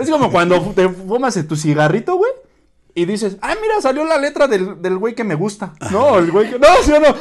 Es 0.00 0.10
como 0.10 0.30
cuando 0.32 0.60
te 0.74 0.88
fumas 0.88 1.38
tu 1.46 1.56
cigarrito, 1.56 2.16
güey. 2.16 2.30
Y 2.94 3.06
dices, 3.06 3.38
ah, 3.40 3.54
mira, 3.60 3.80
salió 3.80 4.04
la 4.04 4.18
letra 4.18 4.46
del, 4.48 4.82
del 4.82 4.98
güey 4.98 5.14
que 5.14 5.24
me 5.24 5.34
gusta. 5.34 5.72
No, 5.90 6.18
el 6.18 6.30
güey 6.30 6.50
que. 6.50 6.58
No, 6.58 6.66
sí 6.84 6.92
o 6.92 7.00
no. 7.00 7.14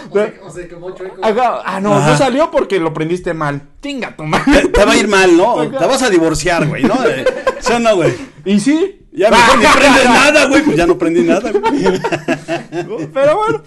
O 0.45 0.51
sea, 0.51 0.67
como 0.67 0.91
chueco. 0.91 1.23
Ajá, 1.23 1.61
Ah, 1.63 1.79
no, 1.79 1.95
Ajá. 1.95 2.11
no 2.11 2.17
salió 2.17 2.51
porque 2.51 2.77
lo 2.79 2.93
prendiste 2.93 3.33
mal. 3.33 3.61
Chinga 3.81 4.15
tu 4.17 4.23
madre. 4.23 4.63
Te, 4.63 4.67
te 4.67 4.85
va 4.85 4.91
a 4.91 4.97
ir 4.97 5.07
mal, 5.07 5.37
¿no? 5.37 5.61
Te 5.69 5.85
vas 5.85 6.01
a 6.01 6.09
divorciar, 6.09 6.67
güey, 6.67 6.83
¿no? 6.83 6.95
¿Sí 7.61 7.71
o 7.71 7.79
no, 7.79 7.95
güey? 7.95 8.13
Y 8.43 8.59
sí. 8.59 9.00
Ya 9.13 9.29
mejor 9.29 9.57
ni 9.59 9.65
prendes 9.65 10.05
nada, 10.05 10.45
güey, 10.47 10.63
pues 10.63 10.77
ya 10.77 10.87
no 10.87 10.97
prendí 10.97 11.21
nada, 11.23 11.51
güey. 11.51 11.83
Pero 13.13 13.35
bueno, 13.37 13.63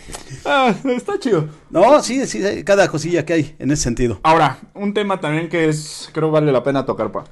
ah, 0.46 0.74
está 0.96 1.18
chido. 1.18 1.48
No, 1.70 2.02
sí, 2.02 2.24
sí, 2.26 2.42
cada 2.64 2.88
cosilla 2.88 3.26
que 3.26 3.32
hay 3.34 3.54
en 3.58 3.70
ese 3.70 3.82
sentido. 3.82 4.20
Ahora, 4.22 4.58
un 4.72 4.94
tema 4.94 5.20
también 5.20 5.48
que 5.50 5.68
es, 5.68 6.08
creo 6.12 6.30
vale 6.30 6.50
la 6.50 6.62
pena 6.62 6.86
tocar, 6.86 7.12
pa. 7.12 7.24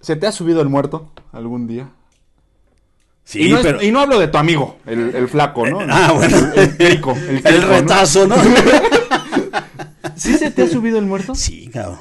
¿Se 0.00 0.14
te 0.16 0.26
ha 0.26 0.32
subido 0.32 0.60
el 0.60 0.68
muerto 0.68 1.10
algún 1.32 1.66
día? 1.66 1.88
Sí, 3.24 3.42
y, 3.46 3.50
no 3.50 3.56
es- 3.58 3.62
pero... 3.62 3.82
y 3.82 3.90
no 3.90 4.00
hablo 4.00 4.18
de 4.18 4.28
tu 4.28 4.38
amigo, 4.38 4.76
el, 4.86 5.14
el 5.14 5.28
flaco, 5.28 5.66
¿no? 5.66 5.80
Ah, 5.88 6.12
bueno. 6.14 6.36
El 6.54 6.58
el, 6.58 6.60
El 6.60 6.76
crico, 6.76 7.14
¿no? 7.14 7.68
retazo, 7.68 8.26
¿no? 8.26 8.36
¿Sí 10.16 10.34
se 10.36 10.50
te 10.50 10.62
ha 10.62 10.68
subido 10.68 10.98
el 10.98 11.06
muerto? 11.06 11.34
Sí, 11.34 11.68
cabrón. 11.72 12.00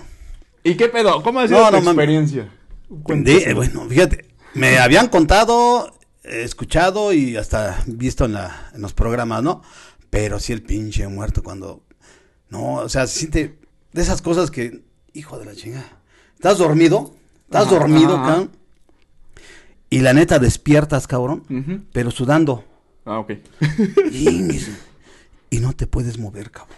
¿Y 0.63 0.75
qué 0.75 0.87
pedo? 0.89 1.21
¿Cómo 1.23 1.39
ha 1.39 1.47
sido 1.47 1.59
No, 1.59 1.69
tu 1.69 1.77
experiencia? 1.87 2.43
De- 2.89 3.03
Cuéntaselo. 3.03 3.55
bueno, 3.55 3.85
fíjate, 3.89 4.25
me 4.57 4.79
habían 4.79 5.07
contado, 5.07 5.91
escuchado 6.23 7.13
y 7.13 7.37
hasta 7.37 7.83
visto 7.85 8.25
en, 8.25 8.33
la, 8.33 8.71
en 8.73 8.81
los 8.81 8.93
programas, 8.93 9.43
¿no? 9.43 9.61
Pero 10.09 10.39
sí 10.39 10.53
el 10.53 10.63
pinche 10.63 11.07
muerto 11.07 11.43
cuando... 11.43 11.83
No, 12.49 12.75
o 12.75 12.89
sea, 12.89 13.07
se 13.07 13.19
siente 13.19 13.59
de 13.93 14.01
esas 14.01 14.21
cosas 14.21 14.51
que... 14.51 14.83
Hijo 15.13 15.39
de 15.39 15.45
la 15.45 15.55
chingada. 15.55 15.99
¿Estás 16.35 16.59
dormido? 16.59 17.15
¿Estás 17.45 17.69
dormido, 17.69 18.15
cabrón? 18.15 18.51
Y 19.89 19.99
la 20.01 20.13
neta 20.13 20.37
despiertas, 20.37 21.07
cabrón, 21.07 21.87
pero 21.93 22.11
sudando. 22.11 22.65
Ah, 23.05 23.19
ok. 23.19 23.31
Y, 24.11 24.59
y 25.49 25.59
no 25.59 25.73
te 25.73 25.87
puedes 25.87 26.19
mover, 26.19 26.51
cabrón. 26.51 26.77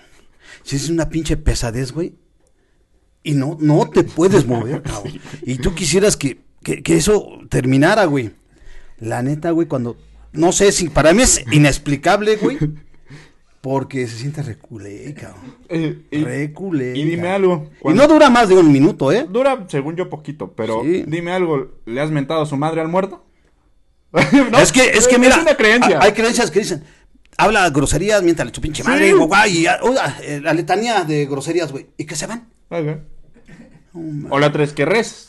Si 0.63 0.75
es 0.75 0.89
una 0.89 1.09
pinche 1.09 1.35
pesadez, 1.37 1.91
güey. 1.91 2.15
Y 3.23 3.33
no, 3.33 3.57
no 3.59 3.89
te 3.89 4.03
puedes 4.03 4.45
mover, 4.45 4.81
cabrón. 4.83 5.19
Y 5.41 5.57
tú 5.57 5.73
quisieras 5.73 6.15
que, 6.15 6.39
que, 6.63 6.81
que 6.83 6.97
eso 6.97 7.39
terminara, 7.49 8.05
güey. 8.05 8.31
La 8.99 9.21
neta, 9.21 9.51
güey, 9.51 9.67
cuando. 9.67 9.97
No 10.33 10.51
sé 10.51 10.71
si. 10.71 10.89
Para 10.89 11.13
mí 11.13 11.21
es 11.23 11.43
inexplicable, 11.51 12.35
güey. 12.37 12.57
Porque 13.61 14.07
se 14.07 14.17
siente 14.17 14.41
reculé, 14.41 15.13
cabrón. 15.15 15.55
Eh, 15.67 16.03
y, 16.11 16.23
Reculé. 16.23 16.97
y 16.97 17.03
dime 17.03 17.27
algo. 17.27 17.69
Y 17.83 17.89
no 17.89 18.07
dura 18.07 18.29
más 18.29 18.47
de 18.47 18.55
un 18.55 18.71
minuto, 18.71 19.11
¿eh? 19.11 19.25
Dura, 19.29 19.65
según 19.67 19.97
yo, 19.97 20.09
poquito, 20.09 20.53
pero 20.53 20.81
Sí. 20.81 21.03
dime 21.05 21.33
algo, 21.33 21.67
¿le 21.85 21.99
has 21.99 22.09
mentado 22.09 22.41
a 22.41 22.45
su 22.45 22.55
madre 22.55 22.79
al 22.79 22.87
muerto? 22.87 23.25
No, 24.51 24.59
es 24.59 24.71
que, 24.71 24.89
es 24.91 25.07
que 25.09 25.19
mira. 25.19 25.35
Es 25.35 25.41
una 25.41 25.55
creencia. 25.57 25.99
Hay 26.01 26.13
creencias 26.13 26.51
que 26.51 26.59
dicen. 26.59 26.83
habla 27.37 27.69
groserías, 27.69 28.23
miéntale 28.23 28.51
tu 28.51 28.61
pinche 28.61 28.81
madre, 28.83 29.07
Sí. 29.09 29.13
güey, 29.13 29.57
y 29.57 29.61
ya, 29.63 29.79
oiga, 29.81 30.17
eh, 30.23 30.39
la 30.41 30.53
letanía 30.53 31.03
de 31.03 31.25
groserías, 31.25 31.71
güey, 31.71 31.87
y 31.97 32.05
que 32.05 32.15
se 32.15 32.27
van. 32.27 32.47
Ok. 32.69 32.87
O 34.29 34.39
la 34.39 34.47
otra 34.47 34.63
es 34.63 34.71
que 34.73 34.85
res, 34.85 35.28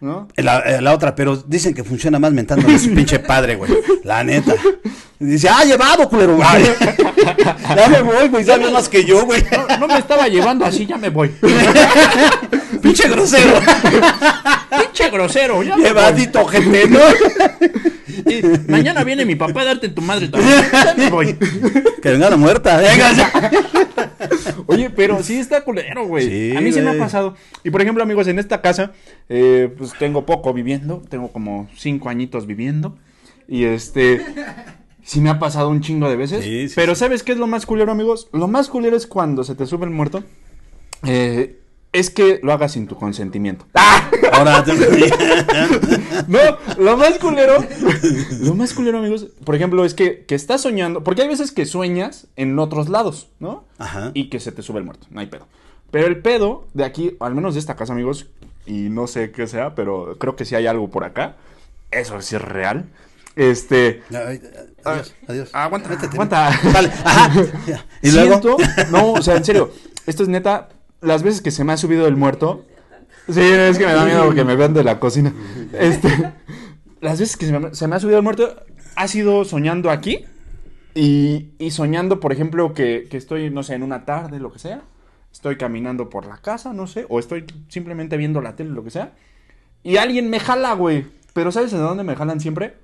¿no? 0.00 0.28
La, 0.36 0.58
eh, 0.60 0.80
la 0.80 0.94
otra, 0.94 1.14
pero 1.14 1.36
dicen 1.36 1.74
que 1.74 1.84
funciona 1.84 2.18
más 2.18 2.32
mentándole 2.32 2.74
a 2.74 2.78
su 2.78 2.94
pinche 2.94 3.18
padre, 3.18 3.56
güey. 3.56 3.72
La 4.04 4.24
neta. 4.24 4.54
Y 5.20 5.24
dice, 5.24 5.48
ah, 5.48 5.64
llevado, 5.64 6.08
culero. 6.08 6.38
Ay, 6.44 6.64
ya 7.76 7.88
me 7.88 8.02
voy, 8.02 8.28
güey, 8.28 8.44
sabes 8.44 8.70
más 8.70 8.88
que 8.88 9.04
yo, 9.04 9.24
güey. 9.26 9.42
No, 9.50 9.78
no 9.78 9.88
me 9.88 9.98
estaba 9.98 10.28
llevando 10.28 10.64
así, 10.64 10.86
ya 10.86 10.96
me 10.96 11.08
voy. 11.08 11.28
pinche 12.82 13.08
grosero. 13.08 13.60
Pinche 14.70 15.10
grosero, 15.10 15.62
ya 15.62 15.76
me 15.76 15.82
voy. 15.82 15.88
Llevadito, 15.88 16.44
gente, 16.46 16.88
¿no? 16.88 17.00
Y 18.26 18.70
mañana 18.70 19.02
viene 19.02 19.24
mi 19.24 19.34
papá 19.34 19.62
a 19.62 19.64
darte 19.64 19.88
tu 19.88 20.02
madre 20.02 20.28
también. 20.28 20.56
Ya 20.72 20.94
me 20.96 21.10
voy. 21.10 21.36
Que 22.00 22.10
venga 22.10 22.30
la 22.30 22.36
muerta. 22.36 22.76
Venga, 22.76 23.12
ya. 23.12 23.50
Oye, 24.66 24.90
pero 24.90 25.22
sí 25.22 25.38
está 25.38 25.62
culero, 25.62 26.06
güey. 26.06 26.28
Sí, 26.28 26.56
a 26.56 26.60
mí 26.60 26.72
sí 26.72 26.80
me 26.80 26.88
ha 26.88 26.92
güey. 26.92 27.00
pasado. 27.00 27.34
Y 27.64 27.70
por 27.70 27.82
ejemplo, 27.82 28.02
amigos, 28.02 28.28
en 28.28 28.38
esta 28.38 28.60
casa, 28.60 28.92
eh, 29.28 29.72
pues 29.76 29.94
tengo 29.98 30.26
poco 30.26 30.52
viviendo. 30.52 31.02
Tengo 31.08 31.32
como 31.32 31.68
cinco 31.76 32.08
añitos 32.08 32.46
viviendo. 32.46 32.96
Y 33.48 33.64
este. 33.64 34.24
Sí 35.08 35.22
me 35.22 35.30
ha 35.30 35.38
pasado 35.38 35.70
un 35.70 35.80
chingo 35.80 36.06
de 36.10 36.16
veces. 36.16 36.44
Sí, 36.44 36.68
sí, 36.68 36.74
pero 36.76 36.94
sí. 36.94 36.98
¿sabes 36.98 37.22
qué 37.22 37.32
es 37.32 37.38
lo 37.38 37.46
más 37.46 37.64
culero, 37.64 37.90
amigos? 37.90 38.28
Lo 38.30 38.46
más 38.46 38.68
culero 38.68 38.94
es 38.94 39.06
cuando 39.06 39.42
se 39.42 39.54
te 39.54 39.64
sube 39.64 39.86
el 39.86 39.90
muerto. 39.90 40.22
eh, 41.02 41.58
es 41.94 42.10
que 42.10 42.40
lo 42.42 42.52
hagas 42.52 42.72
sin 42.72 42.86
tu 42.86 42.94
consentimiento. 42.94 43.64
¡Ah! 43.74 44.10
Ahora, 44.34 44.62
No, 46.28 46.38
lo 46.76 46.98
más 46.98 47.18
culero, 47.18 47.54
lo 48.42 48.54
más 48.54 48.74
culero, 48.74 48.98
amigos, 48.98 49.28
por 49.44 49.54
ejemplo, 49.54 49.82
es 49.86 49.94
que, 49.94 50.26
que 50.26 50.34
estás 50.34 50.60
soñando, 50.60 51.02
porque 51.02 51.22
hay 51.22 51.28
veces 51.28 51.52
que 51.52 51.64
sueñas 51.64 52.26
en 52.36 52.58
otros 52.58 52.90
lados, 52.90 53.28
¿no? 53.40 53.64
Ajá. 53.78 54.10
Y 54.12 54.28
que 54.28 54.40
se 54.40 54.52
te 54.52 54.60
sube 54.60 54.78
el 54.80 54.84
muerto, 54.84 55.06
no 55.08 55.20
hay 55.20 55.28
pedo. 55.28 55.46
Pero 55.90 56.06
el 56.06 56.18
pedo 56.18 56.66
de 56.74 56.84
aquí, 56.84 57.16
al 57.20 57.34
menos 57.34 57.54
de 57.54 57.60
esta 57.60 57.76
casa, 57.76 57.94
amigos, 57.94 58.26
y 58.66 58.90
no 58.90 59.06
sé 59.06 59.30
qué 59.30 59.46
sea, 59.46 59.74
pero 59.74 60.18
creo 60.18 60.36
que 60.36 60.44
sí 60.44 60.54
hay 60.54 60.66
algo 60.66 60.90
por 60.90 61.04
acá, 61.04 61.36
eso 61.90 62.20
sí 62.20 62.36
es 62.36 62.42
real. 62.42 62.90
Este, 63.36 64.02
Ay, 64.12 64.40
Adiós, 64.84 65.14
adiós. 65.28 65.50
aguanta, 65.52 65.88
Métete. 65.88 66.14
aguanta. 66.14 66.50
Vale, 66.72 66.88
ajá. 67.04 67.30
Y 68.02 68.10
Siento, 68.10 68.56
luego. 68.58 68.90
no, 68.90 69.12
o 69.12 69.22
sea, 69.22 69.36
en 69.36 69.44
serio, 69.44 69.70
esto 70.06 70.22
es 70.24 70.28
neta, 70.28 70.68
las 71.00 71.22
veces 71.22 71.40
que 71.40 71.50
se 71.50 71.62
me 71.64 71.72
ha 71.72 71.76
subido 71.76 72.06
el 72.08 72.16
muerto, 72.16 72.64
sí, 73.28 73.40
es 73.40 73.78
que 73.78 73.86
me 73.86 73.92
da 73.92 74.04
miedo 74.04 74.34
que 74.34 74.44
me 74.44 74.56
vean 74.56 74.74
de 74.74 74.82
la 74.84 74.98
cocina. 74.98 75.32
Este, 75.72 76.08
las 77.00 77.20
veces 77.20 77.36
que 77.36 77.46
se 77.46 77.58
me, 77.58 77.74
se 77.74 77.86
me 77.86 77.96
ha 77.96 78.00
subido 78.00 78.18
el 78.18 78.24
muerto, 78.24 78.56
ha 78.96 79.06
sido 79.08 79.44
soñando 79.44 79.90
aquí 79.90 80.24
y, 80.94 81.50
y 81.58 81.70
soñando, 81.70 82.18
por 82.20 82.32
ejemplo, 82.32 82.74
que, 82.74 83.06
que 83.10 83.16
estoy, 83.16 83.50
no 83.50 83.62
sé, 83.62 83.74
en 83.74 83.82
una 83.84 84.04
tarde, 84.04 84.40
lo 84.40 84.52
que 84.52 84.58
sea, 84.58 84.82
estoy 85.32 85.56
caminando 85.56 86.08
por 86.10 86.26
la 86.26 86.38
casa, 86.38 86.72
no 86.72 86.86
sé, 86.88 87.06
o 87.08 87.20
estoy 87.20 87.44
simplemente 87.68 88.16
viendo 88.16 88.40
la 88.40 88.56
tele, 88.56 88.70
lo 88.70 88.82
que 88.82 88.90
sea, 88.90 89.12
y 89.84 89.96
alguien 89.98 90.28
me 90.30 90.40
jala, 90.40 90.72
güey. 90.72 91.06
Pero 91.34 91.52
¿sabes 91.52 91.70
de 91.70 91.78
dónde 91.78 92.02
me 92.02 92.16
jalan 92.16 92.40
siempre? 92.40 92.74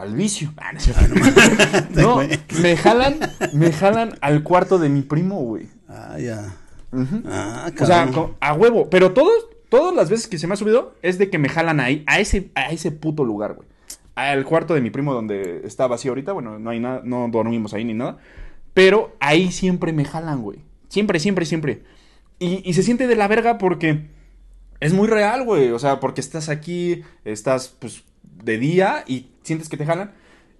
Al 0.00 0.14
vicio. 0.14 0.50
Ah, 0.56 0.72
no. 1.90 2.22
No, 2.22 2.28
me 2.62 2.74
jalan, 2.74 3.18
me 3.52 3.70
jalan 3.70 4.14
al 4.22 4.42
cuarto 4.42 4.78
de 4.78 4.88
mi 4.88 5.02
primo, 5.02 5.40
güey. 5.42 5.68
Ah, 5.88 6.16
ya. 6.18 6.56
Ujú. 6.90 7.22
Ah, 7.26 7.70
O 7.78 7.84
sea, 7.84 8.08
a 8.40 8.54
huevo. 8.54 8.88
Pero 8.88 9.12
todos, 9.12 9.48
todas 9.68 9.94
las 9.94 10.08
veces 10.08 10.26
que 10.26 10.38
se 10.38 10.46
me 10.46 10.54
ha 10.54 10.56
subido 10.56 10.94
es 11.02 11.18
de 11.18 11.28
que 11.28 11.36
me 11.36 11.50
jalan 11.50 11.80
ahí, 11.80 12.02
a 12.06 12.18
ese, 12.18 12.50
a 12.54 12.70
ese 12.72 12.92
puto 12.92 13.24
lugar, 13.24 13.56
güey. 13.56 13.68
Al 14.14 14.46
cuarto 14.46 14.72
de 14.72 14.80
mi 14.80 14.88
primo 14.90 15.12
donde 15.12 15.60
está 15.64 15.86
vacío 15.86 16.12
ahorita. 16.12 16.32
Bueno, 16.32 16.58
no 16.58 16.70
hay 16.70 16.80
nada, 16.80 17.02
no 17.04 17.28
dormimos 17.30 17.74
ahí 17.74 17.84
ni 17.84 17.92
nada. 17.92 18.16
Pero 18.72 19.14
ahí 19.20 19.52
siempre 19.52 19.92
me 19.92 20.06
jalan, 20.06 20.40
güey. 20.40 20.60
Siempre, 20.88 21.20
siempre, 21.20 21.44
siempre. 21.44 21.82
Y, 22.38 22.62
y 22.68 22.72
se 22.72 22.82
siente 22.82 23.06
de 23.06 23.16
la 23.16 23.28
verga 23.28 23.58
porque 23.58 24.08
es 24.80 24.94
muy 24.94 25.08
real, 25.08 25.44
güey. 25.44 25.72
O 25.72 25.78
sea, 25.78 26.00
porque 26.00 26.22
estás 26.22 26.48
aquí, 26.48 27.02
estás, 27.26 27.68
pues, 27.78 28.04
de 28.42 28.58
día 28.58 29.04
y 29.06 29.26
sientes 29.42 29.68
que 29.68 29.76
te 29.76 29.86
jalan. 29.86 30.12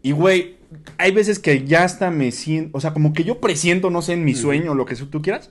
Y, 0.03 0.12
güey, 0.12 0.57
hay 0.99 1.12
veces 1.12 1.38
que 1.38 1.64
ya 1.64 1.85
hasta 1.85 2.11
me 2.11 2.33
siento, 2.33 2.77
o 2.77 2.81
sea, 2.81 2.93
como 2.93 3.12
que 3.12 3.25
yo 3.25 3.40
presiento, 3.40 3.90
no 3.90 4.03
sé, 4.03 4.14
en 4.14 4.25
mi 4.25 4.35
sueño, 4.35 4.75
lo 4.75 4.87
que 4.87 4.97
tú 4.97 5.23
quieras. 5.23 5.51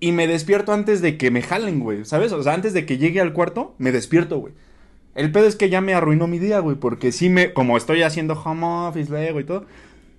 Y 0.00 0.12
me 0.12 0.26
despierto 0.26 0.72
antes 0.72 1.00
de 1.00 1.16
que 1.16 1.30
me 1.30 1.42
jalen, 1.42 1.80
güey, 1.80 2.04
¿sabes? 2.04 2.32
O 2.32 2.42
sea, 2.42 2.54
antes 2.54 2.72
de 2.72 2.86
que 2.86 2.98
llegue 2.98 3.20
al 3.20 3.32
cuarto, 3.32 3.74
me 3.78 3.92
despierto, 3.92 4.38
güey. 4.38 4.52
El 5.14 5.32
pedo 5.32 5.46
es 5.46 5.56
que 5.56 5.70
ya 5.70 5.80
me 5.80 5.94
arruinó 5.94 6.26
mi 6.26 6.38
día, 6.38 6.60
güey, 6.60 6.76
porque 6.76 7.10
sí 7.10 7.28
me, 7.28 7.52
como 7.52 7.76
estoy 7.76 8.02
haciendo 8.02 8.34
home 8.34 8.64
office, 8.64 9.10
luego 9.10 9.40
y 9.40 9.44
todo, 9.44 9.66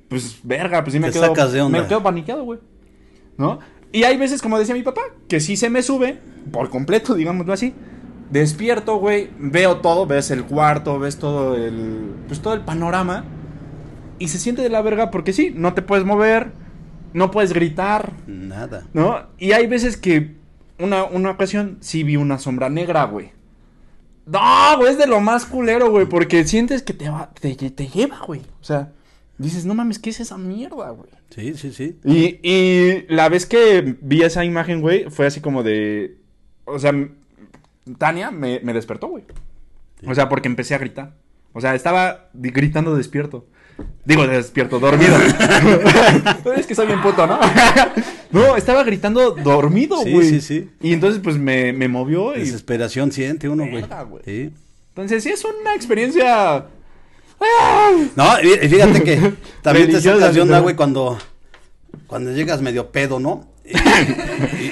pues, 0.10 0.40
verga, 0.44 0.84
pues 0.84 0.94
sí 0.94 1.00
me 1.00 1.08
Te 1.08 1.14
quedo, 1.14 1.28
sacas 1.28 1.54
de 1.54 1.62
onda. 1.62 1.82
me 1.82 1.88
quedo 1.88 2.04
paniqueado, 2.04 2.44
güey. 2.44 2.60
¿No? 3.38 3.60
Y 3.92 4.04
hay 4.04 4.18
veces, 4.18 4.42
como 4.42 4.60
decía 4.60 4.76
mi 4.76 4.84
papá, 4.84 5.02
que 5.28 5.40
sí 5.40 5.56
se 5.56 5.70
me 5.70 5.82
sube, 5.82 6.20
por 6.52 6.70
completo, 6.70 7.14
digámoslo 7.14 7.54
así. 7.54 7.74
Despierto, 8.30 8.98
güey, 8.98 9.30
veo 9.40 9.78
todo, 9.78 10.06
ves 10.06 10.30
el 10.30 10.44
cuarto, 10.44 11.00
ves 11.00 11.18
todo 11.18 11.56
el, 11.56 12.14
pues 12.28 12.42
todo 12.42 12.54
el 12.54 12.62
panorama. 12.62 13.26
Y 14.20 14.28
se 14.28 14.38
siente 14.38 14.62
de 14.62 14.70
la 14.70 14.82
verga 14.82 15.10
porque 15.10 15.34
sí, 15.34 15.52
no 15.56 15.74
te 15.74 15.82
puedes 15.82 16.06
mover, 16.06 16.52
no 17.14 17.32
puedes 17.32 17.54
gritar, 17.54 18.14
Nada. 18.28 18.86
¿no? 18.94 19.28
Y 19.38 19.54
hay 19.54 19.66
veces 19.68 19.98
que 19.98 20.36
una, 20.78 21.06
una 21.06 21.32
ocasión 21.32 21.78
sí 21.82 22.04
vi 22.04 22.18
una 22.18 22.38
sombra 22.38 22.70
negra, 22.70 23.06
güey. 23.06 23.32
No, 24.26 24.78
güey, 24.78 24.92
es 24.92 24.98
de 24.98 25.08
lo 25.08 25.22
más 25.22 25.46
culero, 25.46 25.90
güey, 25.90 26.06
porque 26.06 26.44
sientes 26.46 26.84
que 26.84 26.94
te, 26.94 27.10
va, 27.10 27.32
te, 27.34 27.56
te 27.56 27.88
lleva, 27.88 28.20
güey. 28.28 28.42
O 28.62 28.64
sea, 28.64 28.92
dices, 29.40 29.66
no 29.66 29.74
mames, 29.74 29.98
¿qué 29.98 30.12
es 30.12 30.20
esa 30.20 30.38
mierda, 30.38 30.92
güey? 30.92 31.10
Sí, 31.32 31.56
sí, 31.56 31.72
sí. 31.72 31.98
Y, 32.04 32.40
y 32.44 33.06
la 33.08 33.28
vez 33.30 33.48
que 33.48 33.98
vi 34.02 34.22
esa 34.22 34.46
imagen, 34.46 34.82
güey, 34.82 35.10
fue 35.10 35.26
así 35.26 35.42
como 35.42 35.64
de... 35.64 36.18
O 36.66 36.78
sea, 36.78 36.94
Tania 37.98 38.32
me, 38.32 38.60
me 38.62 38.74
despertó, 38.74 39.08
güey. 39.08 39.24
O 40.06 40.16
sea, 40.16 40.30
porque 40.30 40.48
empecé 40.48 40.76
a 40.76 40.78
gritar. 40.78 41.14
O 41.54 41.62
sea, 41.62 41.76
estaba 41.76 42.30
gritando 42.34 42.96
despierto. 42.96 43.48
Digo, 44.06 44.28
despierto, 44.28 44.80
dormido. 44.80 45.16
es 46.56 46.68
que 46.68 46.76
soy 46.76 46.88
bien 46.88 47.02
puto, 47.02 47.26
¿no? 47.26 47.40
no, 48.32 48.56
estaba 48.58 48.84
gritando 48.84 49.32
dormido, 49.32 50.02
Sí, 50.04 50.12
güey. 50.12 50.30
sí, 50.30 50.42
sí. 50.42 50.70
Y 50.82 50.94
entonces, 50.94 51.22
pues, 51.24 51.38
me, 51.38 51.72
me 51.74 51.88
movió 51.88 52.36
y... 52.36 52.40
Desesperación 52.40 53.12
siente 53.12 53.48
uno, 53.48 53.66
güey. 53.70 53.86
Sí. 54.26 54.52
Entonces, 54.90 55.24
sí, 55.24 55.30
es 55.30 55.44
una 55.46 55.74
experiencia... 55.76 56.66
No, 58.16 58.26
fíjate 58.70 59.04
que 59.04 59.34
también 59.62 59.90
te 59.90 60.02
sacas 60.02 60.34
de 60.36 60.42
onda, 60.42 60.60
güey, 60.60 60.76
cuando, 60.76 61.18
cuando 62.08 62.32
llegas 62.34 62.62
medio 62.62 62.92
pedo, 62.92 63.20
¿no? 63.20 63.48
Y, 63.64 63.78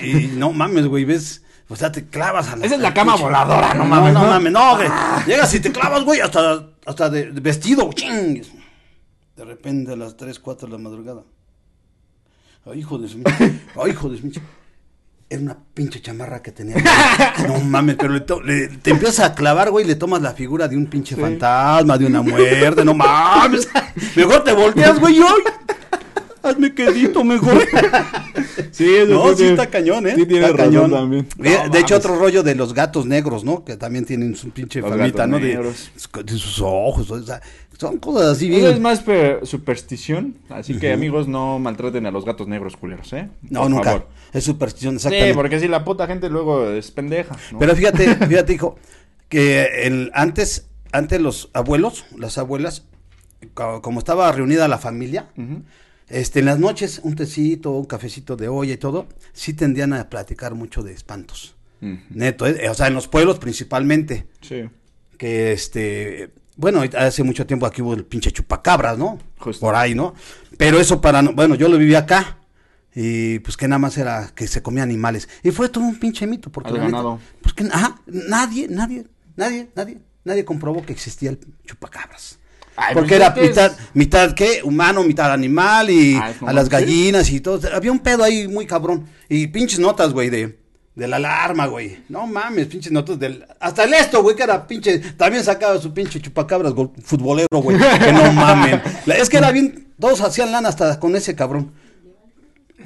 y- 0.05 0.17
y 0.17 0.27
no 0.35 0.51
mames, 0.51 0.85
güey, 0.87 1.05
ves, 1.05 1.43
o 1.69 1.75
sea, 1.75 1.91
te 1.91 2.07
clavas 2.07 2.47
a 2.49 2.55
la... 2.55 2.65
Esa 2.65 2.75
es 2.75 2.81
la 2.81 2.93
cama 2.93 3.15
voladora, 3.15 3.73
no 3.73 3.85
mames, 3.85 4.13
no, 4.13 4.21
¿no? 4.23 4.27
mames, 4.27 4.51
no, 4.53 4.75
güey. 4.77 4.89
Llegas 5.25 5.53
y 5.53 5.59
te 5.59 5.71
clavas, 5.71 6.03
güey, 6.03 6.21
hasta, 6.21 6.65
hasta 6.85 7.09
de, 7.09 7.31
de 7.31 7.41
vestido, 7.41 7.89
ching. 7.93 8.41
De 9.35 9.45
repente 9.45 9.93
a 9.93 9.95
las 9.95 10.15
3, 10.17 10.39
4 10.39 10.67
de 10.67 10.71
la 10.73 10.79
madrugada. 10.79 11.23
Ay, 12.65 12.79
hijo 12.79 12.97
de 12.97 13.07
su... 13.07 13.21
Ay, 13.81 13.91
hijo 13.91 14.09
de 14.09 14.17
su... 14.17 14.31
Era 15.29 15.41
una 15.41 15.57
pinche 15.73 16.01
chamarra 16.01 16.41
que 16.41 16.53
tenía. 16.53 16.77
No 17.47 17.59
mames, 17.59 17.97
pero 17.99 18.13
le 18.13 18.21
to- 18.21 18.41
le- 18.41 18.69
te 18.69 18.91
empiezas 18.91 19.25
a 19.25 19.35
clavar, 19.35 19.71
güey, 19.71 19.83
y 19.83 19.87
le 19.89 19.95
tomas 19.95 20.21
la 20.21 20.31
figura 20.31 20.69
de 20.69 20.77
un 20.77 20.85
pinche 20.87 21.15
Sí. 21.15 21.21
fantasma, 21.21 21.97
de 21.97 22.05
una 22.05 22.21
muerte, 22.21 22.85
no 22.85 22.93
mames. 22.93 23.67
Mejor 24.15 24.43
te 24.45 24.53
volteas, 24.53 24.97
güey, 24.99 25.19
hoy. 25.19 25.41
Hazme 26.43 26.73
quedito 26.73 27.23
mejor. 27.23 27.57
Sí, 28.71 28.85
eso 28.95 29.07
No, 29.13 29.29
sí 29.35 29.43
que- 29.43 29.49
está 29.51 29.67
cañón, 29.67 30.05
¿eh? 30.07 30.13
Sí, 30.15 30.25
tienes 30.25 30.49
está 30.49 30.57
razón 30.65 30.73
cañón. 30.73 30.91
también. 30.91 31.27
De, 31.37 31.57
No 31.57 31.69
de 31.69 31.79
hecho, 31.79 31.95
otro 31.95 32.15
rollo 32.17 32.43
de 32.43 32.53
los 32.55 32.73
gatos 32.73 33.05
negros, 33.07 33.43
¿no? 33.43 33.63
Que 33.63 33.75
también 33.75 34.05
tienen 34.05 34.35
su 34.35 34.49
pinche 34.51 34.81
Los 34.81 34.89
famita, 34.91 35.25
gatos 35.25 35.29
¿no? 35.29 35.39
De, 35.39 35.47
negros. 35.47 35.91
de 36.23 36.33
sus 36.33 36.59
ojos, 36.61 37.09
o 37.09 37.23
sea, 37.23 37.41
son 37.79 37.97
cosas 37.97 38.35
así 38.37 38.47
Eso 38.53 38.65
es 38.67 38.71
bien. 38.73 38.81
más 38.83 38.99
pe- 38.99 39.39
superstición, 39.43 40.35
así 40.49 40.77
que 40.77 40.91
amigos 40.91 41.27
no 41.27 41.57
maltraten 41.59 42.05
a 42.05 42.11
los 42.11 42.25
gatos 42.25 42.47
negros 42.47 42.77
culeros, 42.77 43.11
¿eh? 43.13 43.29
No, 43.43 43.61
Por 43.61 43.69
nunca. 43.71 43.83
favor. 43.91 44.07
Es 44.33 44.43
superstición, 44.43 44.93
Sí, 44.93 45.07
exactamente. 45.07 45.33
porque 45.35 45.59
si 45.59 45.67
la 45.67 45.83
puta 45.83 46.05
gente 46.07 46.29
luego 46.29 46.69
es 46.69 46.91
pendeja. 46.91 47.35
¿no? 47.51 47.59
Pero 47.59 47.75
fíjate, 47.75 48.15
fíjate, 48.27 48.53
hijo, 48.53 48.77
que 49.29 49.85
el, 49.85 50.11
antes, 50.13 50.67
antes 50.91 51.19
los 51.21 51.49
abuelos, 51.53 52.05
las 52.17 52.37
abuelas, 52.37 52.83
co- 53.53 53.81
como 53.81 53.99
estaba 53.99 54.31
reunida 54.31 54.67
la 54.67 54.77
familia, 54.77 55.29
Ujú. 55.37 55.63
Este, 56.09 56.39
en 56.39 56.45
las 56.45 56.59
noches, 56.59 57.01
un 57.03 57.15
tecito, 57.15 57.71
un 57.71 57.85
cafecito 57.85 58.35
de 58.35 58.47
olla 58.47 58.73
y 58.73 58.77
todo, 58.77 59.07
sí 59.33 59.53
tendían 59.53 59.93
a 59.93 60.09
platicar 60.09 60.55
mucho 60.55 60.83
de 60.83 60.93
espantos. 60.93 61.55
Neto, 62.09 62.47
¿eh? 62.47 62.69
o 62.69 62.73
sea, 62.73 62.87
en 62.87 62.95
los 62.95 63.07
pueblos 63.07 63.37
principalmente. 63.37 64.27
Sí. 64.41 64.67
que 65.17 65.51
este 65.51 66.31
bueno 66.55 66.81
hace 66.97 67.21
mucho 67.23 67.45
tiempo 67.45 67.65
aquí 67.67 67.81
hubo 67.83 67.93
el 67.93 68.03
pinche 68.05 68.31
chupacabras 68.31 68.97
no 68.97 69.19
Justo. 69.37 69.61
por 69.65 69.75
ahí 69.75 69.93
no 69.93 70.13
pero 70.57 70.79
eso 70.79 71.01
para 71.01 71.21
no- 71.21 71.33
bueno 71.33 71.53
yo 71.55 71.67
lo 71.69 71.77
viví 71.77 71.93
acá 71.95 72.37
y 72.95 73.37
pues 73.39 73.57
que 73.57 73.67
nada 73.67 73.77
más 73.77 73.95
era 73.99 74.31
que 74.33 74.47
se 74.47 74.61
comía 74.63 74.81
animales 74.83 75.27
y 75.43 75.51
fue 75.51 75.69
todo 75.69 75.83
un 75.83 75.99
pinche 75.99 76.25
mito 76.25 76.51
porque 76.51 76.71
la 76.71 76.85
neta, 76.85 77.17
pues 77.41 77.53
que 77.53 77.63
ajá, 77.65 78.01
nadie 78.07 78.67
nadie 78.69 79.05
nadie 79.35 79.69
nadie 79.75 79.99
nadie 80.23 80.45
comprobó 80.45 80.83
que 80.83 80.93
existía 80.93 81.29
el 81.31 81.39
chupacabras 81.65 82.36
Ay, 82.79 82.93
Porque 82.93 83.17
pues 83.17 83.21
era 83.21 83.35
mitad, 83.35 83.71
mitad, 83.95 84.33
¿qué? 84.35 84.61
Humano, 84.63 85.03
mitad 85.03 85.31
animal 85.33 85.89
y 85.89 86.15
Ah, 86.15 86.31
a 86.45 86.53
las 86.53 86.69
gallinas 86.69 87.29
y 87.31 87.41
todo. 87.41 87.59
Había 87.75 87.91
un 87.91 87.99
pedo 87.99 88.23
ahí 88.23 88.47
muy 88.47 88.65
cabrón. 88.67 89.07
Y 89.27 89.47
pinches 89.47 89.79
notas, 89.79 90.13
güey, 90.13 90.29
de, 90.29 90.59
de 90.95 91.07
la 91.07 91.15
alarma, 91.15 91.65
güey. 91.65 92.03
No 92.07 92.27
mames, 92.27 92.67
pinches 92.67 92.91
notas 92.91 93.17
del... 93.19 93.45
Hasta 93.59 93.83
el 93.83 93.93
esto, 93.95 94.21
güey, 94.21 94.35
que 94.35 94.43
era 94.43 94.67
pinche... 94.67 94.99
También 94.99 95.43
sacaba 95.43 95.79
su 95.79 95.91
pinche 95.93 96.21
chupacabras 96.21 96.73
gol- 96.73 96.91
futbolero, 97.03 97.47
güey. 97.51 97.77
Que 97.99 98.13
no 98.13 98.31
mamen. 98.31 98.79
Es 99.07 99.27
que 99.27 99.37
era 99.37 99.51
bien... 99.51 99.87
Todos 99.99 100.21
hacían 100.21 100.51
lana 100.51 100.69
hasta 100.69 100.99
con 100.99 101.15
ese 101.15 101.33
cabrón. 101.35 101.71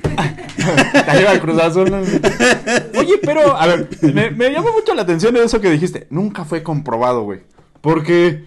Arriba 1.08 1.32
el 1.34 1.40
Cruz 1.42 1.60
Azul. 1.62 1.94
Oye, 2.98 3.20
pero, 3.24 3.56
a 3.58 3.68
ver, 3.68 3.90
me, 4.02 4.32
me 4.32 4.50
llamó 4.52 4.72
mucho 4.74 4.94
la 4.94 5.02
atención 5.04 5.36
eso 5.38 5.60
que 5.60 5.70
dijiste. 5.70 6.08
Nunca 6.10 6.46
fue 6.46 6.64
comprobado, 6.64 7.24
güey. 7.24 7.42
Porque, 7.82 8.46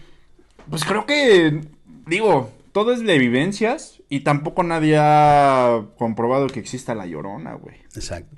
pues 0.71 0.85
creo 0.85 1.07
que, 1.07 1.61
digo, 2.07 2.51
todo 2.73 2.93
es 2.93 3.05
de 3.05 3.19
vivencias 3.19 4.03
y 4.09 4.21
tampoco 4.21 4.63
nadie 4.63 4.97
ha 4.99 5.83
comprobado 5.97 6.49
que 6.49 6.61
exista 6.61 6.95
la 6.95 7.07
llorona, 7.07 7.55
güey. 7.55 7.77
Exacto. 7.95 8.37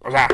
O 0.00 0.10
sea, 0.10 0.28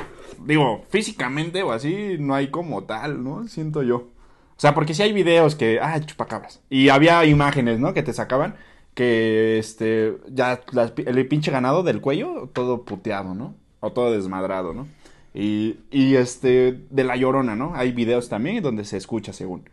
digo, 0.44 0.84
físicamente 0.88 1.62
o 1.62 1.72
así, 1.72 2.16
no 2.18 2.34
hay 2.34 2.50
como 2.50 2.84
tal, 2.84 3.22
¿no? 3.22 3.46
Siento 3.46 3.82
yo. 3.82 3.96
O 3.96 4.60
sea, 4.60 4.74
porque 4.74 4.94
sí 4.94 5.02
hay 5.02 5.12
videos 5.12 5.54
que, 5.54 5.78
ah, 5.80 6.00
chupacabras. 6.00 6.60
Y 6.68 6.88
había 6.88 7.24
imágenes, 7.24 7.78
¿no? 7.78 7.94
Que 7.94 8.02
te 8.02 8.12
sacaban 8.12 8.56
que, 8.94 9.58
este, 9.58 10.16
ya 10.28 10.60
las 10.72 10.92
el 10.96 11.28
pinche 11.28 11.50
ganado 11.50 11.82
del 11.82 12.00
cuello, 12.00 12.50
todo 12.52 12.84
puteado, 12.84 13.34
¿no? 13.34 13.54
O 13.78 13.92
todo 13.92 14.12
desmadrado, 14.12 14.74
¿no? 14.74 14.88
Y, 15.32 15.76
y 15.90 16.16
este, 16.16 16.80
de 16.90 17.04
la 17.04 17.16
llorona, 17.16 17.54
¿no? 17.54 17.72
Hay 17.74 17.92
videos 17.92 18.28
también 18.28 18.62
donde 18.62 18.84
se 18.84 18.96
escucha 18.96 19.32
según. 19.32 19.70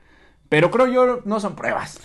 Pero 0.49 0.71
creo 0.71 0.87
yo, 0.87 1.21
no 1.25 1.39
son 1.39 1.55
pruebas. 1.55 1.99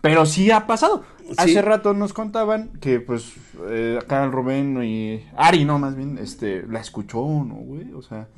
Pero 0.00 0.26
sí 0.26 0.50
ha 0.50 0.66
pasado. 0.66 1.04
Sí. 1.20 1.34
Hace 1.38 1.62
rato 1.62 1.94
nos 1.94 2.12
contaban 2.12 2.72
que, 2.80 2.98
pues, 3.00 3.32
eh, 3.70 3.98
acá 4.00 4.24
el 4.24 4.32
Rubén 4.32 4.82
y 4.82 5.24
Ari, 5.36 5.64
no, 5.64 5.78
más 5.78 5.96
bien, 5.96 6.18
este, 6.18 6.66
la 6.66 6.80
escuchó, 6.80 7.20
¿no, 7.20 7.54
güey? 7.54 7.92
O 7.92 8.02
sea. 8.02 8.28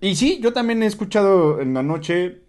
Y 0.00 0.14
sí, 0.14 0.38
yo 0.40 0.52
también 0.52 0.82
he 0.82 0.86
escuchado 0.86 1.60
en 1.60 1.74
la 1.74 1.82
noche, 1.82 2.42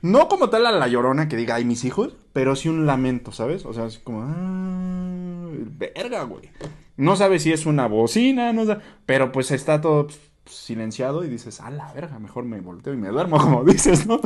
no 0.00 0.28
como 0.28 0.48
tal 0.48 0.66
a 0.66 0.72
la 0.72 0.88
llorona 0.88 1.28
que 1.28 1.36
diga, 1.36 1.56
ay, 1.56 1.66
mis 1.66 1.84
hijos, 1.84 2.16
pero 2.32 2.56
sí 2.56 2.70
un 2.70 2.86
lamento, 2.86 3.30
¿sabes? 3.30 3.66
O 3.66 3.74
sea, 3.74 3.84
así 3.84 3.98
como, 4.02 4.22
ah, 4.22 5.50
verga, 5.78 6.22
güey. 6.22 6.50
No 6.96 7.14
sabes 7.14 7.42
si 7.42 7.52
es 7.52 7.66
una 7.66 7.86
bocina, 7.86 8.52
no 8.52 8.64
sé, 8.64 8.78
pero 9.06 9.30
pues 9.30 9.50
está 9.50 9.80
todo 9.80 10.06
pues, 10.06 10.18
silenciado 10.48 11.24
y 11.24 11.28
dices, 11.28 11.60
a 11.60 11.70
la 11.70 11.92
verga, 11.92 12.18
mejor 12.18 12.44
me 12.44 12.60
volteo 12.60 12.94
y 12.94 12.96
me 12.96 13.08
duermo, 13.08 13.38
como 13.40 13.64
dices, 13.64 14.06
¿no? 14.06 14.20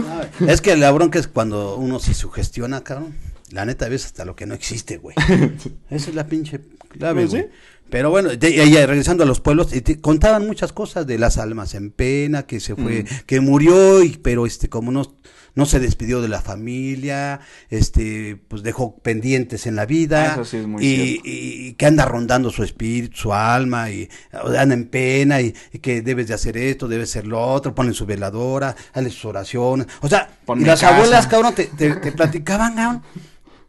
Es 0.47 0.61
que 0.61 0.77
la 0.77 0.91
bronca 0.91 1.19
es 1.19 1.29
cuando 1.29 1.77
uno 1.77 1.99
se 1.99 2.15
sugestiona, 2.15 2.83
cabrón. 2.83 3.15
La 3.51 3.67
neta 3.67 3.89
ves 3.89 4.07
hasta 4.07 4.25
lo 4.25 4.35
que 4.35 4.47
no 4.47 4.55
existe, 4.55 4.97
güey. 4.97 5.15
Esa 5.91 6.09
es 6.09 6.15
la 6.15 6.27
pinche 6.27 6.61
clave, 6.93 7.27
Pues 7.27 7.43
sí. 7.43 7.49
Pero 7.91 8.09
bueno, 8.09 8.31
de- 8.31 8.87
regresando 8.87 9.25
a 9.25 9.27
los 9.27 9.41
pueblos, 9.41 9.69
te 9.69 10.01
contaban 10.01 10.47
muchas 10.47 10.73
cosas 10.73 11.07
de 11.07 11.19
las 11.19 11.37
almas 11.37 11.75
en 11.75 11.91
pena, 11.91 12.45
que 12.47 12.59
se 12.59 12.75
fue, 12.75 13.03
Mm. 13.03 13.07
que 13.27 13.41
murió, 13.41 14.03
y, 14.03 14.17
pero 14.17 14.47
este, 14.47 14.71
como 14.71 14.91
no, 14.93 15.15
no 15.55 15.67
se 15.67 15.79
despidió 15.79 16.23
de 16.23 16.29
la 16.29 16.41
familia, 16.41 17.41
este, 17.69 18.41
pues 18.49 18.63
dejó 18.63 18.97
pendientes 18.97 19.67
en 19.67 19.77
la 19.77 19.85
vida. 19.85 20.31
Ah, 20.31 20.33
eso 20.37 20.45
sí 20.47 20.57
es 20.57 20.67
muy 20.67 20.83
y, 20.83 21.21
y 21.23 21.73
que 21.75 21.85
anda 21.85 22.07
rondando 22.07 22.49
su 22.51 22.63
espíritu, 22.65 23.15
su 23.15 23.35
alma, 23.35 23.91
y 23.91 24.09
anda 24.33 24.75
en 24.75 24.87
pena, 24.89 25.43
y, 25.43 25.55
y 25.73 25.79
que 25.81 26.01
debes 26.01 26.29
de 26.29 26.35
hacer 26.35 26.57
esto, 26.57 26.89
debes 26.89 27.11
hacer 27.11 27.27
lo 27.27 27.43
otro, 27.43 27.75
ponen 27.75 27.93
su 27.93 28.07
veladora, 28.07 28.75
hazle 28.95 29.11
sus 29.11 29.27
oraciones. 29.27 29.87
O 30.01 30.09
sea, 30.09 30.31
y 30.57 30.61
las 30.65 30.81
casa. 30.81 30.97
abuelas, 30.97 31.27
cabrón, 31.27 31.55
te, 31.55 31.65
te, 31.67 31.95
te 31.97 32.13
platicaban, 32.13 32.75
cabrón. 32.75 33.03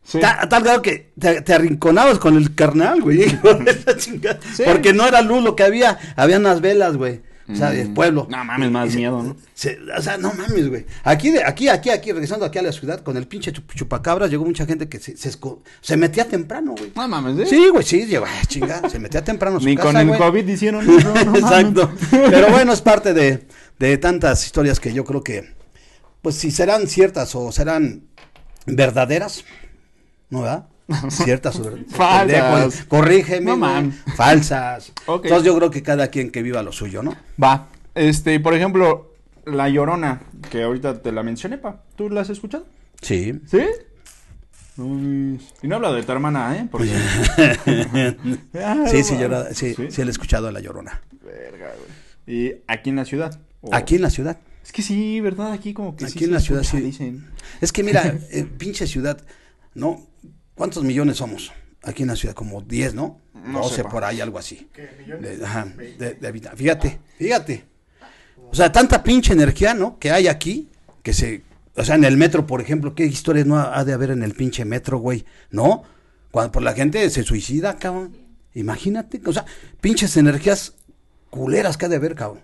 Sí. 0.03 0.19
A 0.23 0.47
tal 0.49 0.63
grado 0.63 0.81
que 0.81 1.11
te, 1.17 1.41
te 1.41 1.53
arrinconabas 1.53 2.19
con 2.19 2.35
el 2.37 2.53
carnal, 2.55 3.01
güey. 3.01 3.23
Sí. 3.97 4.63
Porque 4.65 4.93
no 4.93 5.07
era 5.07 5.21
luz 5.21 5.43
lo 5.43 5.55
que 5.55 5.63
había, 5.63 5.97
había 6.15 6.37
unas 6.37 6.61
velas, 6.61 6.97
güey. 6.97 7.21
O 7.49 7.55
sea, 7.55 7.71
del 7.71 7.89
Mm. 7.89 7.93
pueblo. 7.93 8.27
No 8.29 8.41
mames, 8.45 8.71
más 8.71 8.93
Y 8.93 8.97
miedo, 8.97 9.21
¿no? 9.21 9.35
se- 9.53 9.77
o 9.97 10.01
sea, 10.01 10.17
no 10.17 10.33
mames, 10.33 10.69
güey. 10.69 10.85
Aquí, 11.03 11.29
de, 11.29 11.43
aquí, 11.43 11.67
aquí, 11.67 11.89
aquí, 11.89 12.13
regresando 12.13 12.45
aquí 12.45 12.57
a 12.57 12.61
la 12.61 12.71
ciudad, 12.71 13.01
con 13.01 13.17
el 13.17 13.27
pinche 13.27 13.51
chup- 13.51 13.73
chupacabras, 13.75 14.29
llegó 14.29 14.45
mucha 14.45 14.65
gente 14.65 14.87
que 14.87 14.97
se, 14.99 15.17
se, 15.17 15.29
esco- 15.29 15.59
se 15.81 15.97
metía 15.97 16.25
temprano, 16.25 16.73
güey. 16.77 16.93
No 16.95 17.05
mames, 17.07 17.39
¿eh? 17.39 17.45
Sí, 17.49 17.67
güey, 17.69 17.83
sí, 17.83 18.05
llegó, 18.05 18.25
ay, 18.25 18.45
chingada, 18.47 18.89
se 18.89 18.97
metía 18.97 19.23
temprano 19.25 19.57
a 19.57 19.59
su 19.59 19.65
Ni 19.65 19.75
casa, 19.75 19.87
con 19.89 19.97
el 19.97 20.07
güey. 20.07 20.19
COVID 20.19 20.47
hicieron 20.47 20.89
eso, 20.89 21.13
no 21.13 21.25
mames. 21.25 21.43
Exacto. 21.43 21.91
Pero 22.11 22.49
bueno, 22.49 22.71
es 22.71 22.79
parte 22.81 23.13
de, 23.13 23.45
de 23.77 23.97
tantas 23.97 24.45
historias 24.45 24.79
que 24.79 24.93
yo 24.93 25.03
creo 25.03 25.21
que, 25.21 25.53
pues 26.21 26.35
si 26.35 26.49
serán 26.49 26.87
ciertas 26.87 27.35
o 27.35 27.51
serán 27.51 28.03
verdaderas, 28.65 29.43
¿no 30.33 30.41
verdad? 30.41 30.67
Ciertas 31.09 31.59
ver- 31.63 31.85
Falsas. 31.87 32.83
Corrígeme. 32.87 33.45
No, 33.51 33.57
man. 33.57 33.91
Falsas. 34.17 34.91
Entonces 35.07 35.43
yo 35.43 35.55
creo 35.57 35.71
que 35.71 35.81
cada 35.81 36.07
quien 36.07 36.29
que 36.31 36.43
viva 36.43 36.61
lo 36.61 36.71
suyo, 36.73 37.01
¿no? 37.01 37.15
Va. 37.41 37.67
Este, 37.95 38.39
por 38.39 38.53
ejemplo, 38.53 39.13
La 39.45 39.69
Llorona, 39.69 40.21
que 40.51 40.63
ahorita 40.63 41.01
te 41.01 41.11
la 41.11 41.23
mencioné, 41.23 41.57
pa. 41.57 41.81
¿Tú 41.95 42.09
la 42.09 42.21
has 42.21 42.29
escuchado? 42.29 42.65
Sí. 43.01 43.39
¿Sí? 43.49 43.59
Uy, 44.75 45.39
Y 45.61 45.67
no 45.67 45.75
hablo 45.75 45.93
de 45.93 46.01
tu 46.03 46.11
hermana, 46.11 46.57
¿eh? 46.57 46.67
Porque... 46.69 46.89
Ah, 48.55 48.85
Sí, 48.87 49.03
sí, 49.03 49.15
llora- 49.15 49.53
sí, 49.53 49.75
sí, 49.89 50.01
le 50.01 50.07
he 50.07 50.11
escuchado 50.11 50.47
a 50.47 50.51
La 50.51 50.59
Llorona. 50.59 51.01
Verga, 51.23 51.71
güey. 51.77 52.37
¿Y 52.37 52.55
aquí 52.67 52.89
en 52.89 52.95
la 52.97 53.05
ciudad? 53.05 53.39
¿O- 53.61 53.73
Aquí 53.73 53.95
en 53.95 54.01
la 54.01 54.09
ciudad. 54.09 54.37
Es 54.63 54.71
que 54.71 54.81
sí, 54.81 55.19
¿verdad? 55.19 55.51
Aquí 55.51 55.73
como 55.73 55.95
que 55.95 56.05
sí 56.05 56.11
Aquí 56.11 56.19
se 56.19 56.25
en 56.25 56.31
la 56.31 56.39
ciudad, 56.39 56.61
escucha, 56.61 56.79
sí. 56.79 56.85
dicen. 56.85 57.27
Es 57.61 57.71
que 57.71 57.83
mira, 57.83 58.15
eh, 58.31 58.45
pinche 58.57 58.87
ciudad, 58.87 59.21
¿no? 59.75 60.07
¿Cuántos 60.55 60.83
millones 60.83 61.17
somos? 61.17 61.51
Aquí 61.83 62.03
en 62.03 62.09
la 62.09 62.15
ciudad, 62.15 62.33
como 62.33 62.61
10, 62.61 62.93
¿no? 62.93 63.19
No 63.33 63.61
12 63.63 63.75
sé, 63.75 63.83
pa. 63.83 63.89
por 63.89 64.03
ahí, 64.05 64.21
algo 64.21 64.39
así. 64.39 64.69
¿Qué? 64.73 64.89
¿Millones? 64.99 65.39
De, 65.39 65.45
ajá, 65.45 65.65
de- 65.65 66.13
de 66.13 66.49
Fíjate, 66.55 66.99
fíjate. 67.17 67.65
O 68.49 68.55
sea, 68.55 68.71
tanta 68.71 69.03
pinche 69.03 69.33
energía, 69.33 69.73
¿no? 69.73 69.97
Que 69.99 70.11
hay 70.11 70.27
aquí, 70.27 70.69
que 71.01 71.13
se... 71.13 71.41
O 71.75 71.83
sea, 71.83 71.95
en 71.95 72.03
el 72.03 72.17
metro, 72.17 72.45
por 72.45 72.61
ejemplo, 72.61 72.93
¿qué 72.93 73.05
historias 73.05 73.47
no 73.47 73.57
ha 73.57 73.77
ha 73.77 73.83
de 73.83 73.93
haber 73.93 74.11
en 74.11 74.21
el 74.23 74.33
pinche 74.35 74.63
metro, 74.63 74.99
güey? 74.99 75.25
¿No? 75.49 75.83
Cuando 76.31 76.51
por 76.51 76.61
la 76.61 76.73
gente 76.73 77.09
se 77.09 77.23
suicida, 77.23 77.77
cabrón. 77.77 78.15
Imagínate, 78.53 79.19
o 79.25 79.33
sea, 79.33 79.45
pinches 79.81 80.15
energías 80.15 80.73
culeras 81.31 81.75
que 81.77 81.85
ha 81.85 81.89
de 81.89 81.95
haber, 81.95 82.13
cabrón. 82.13 82.43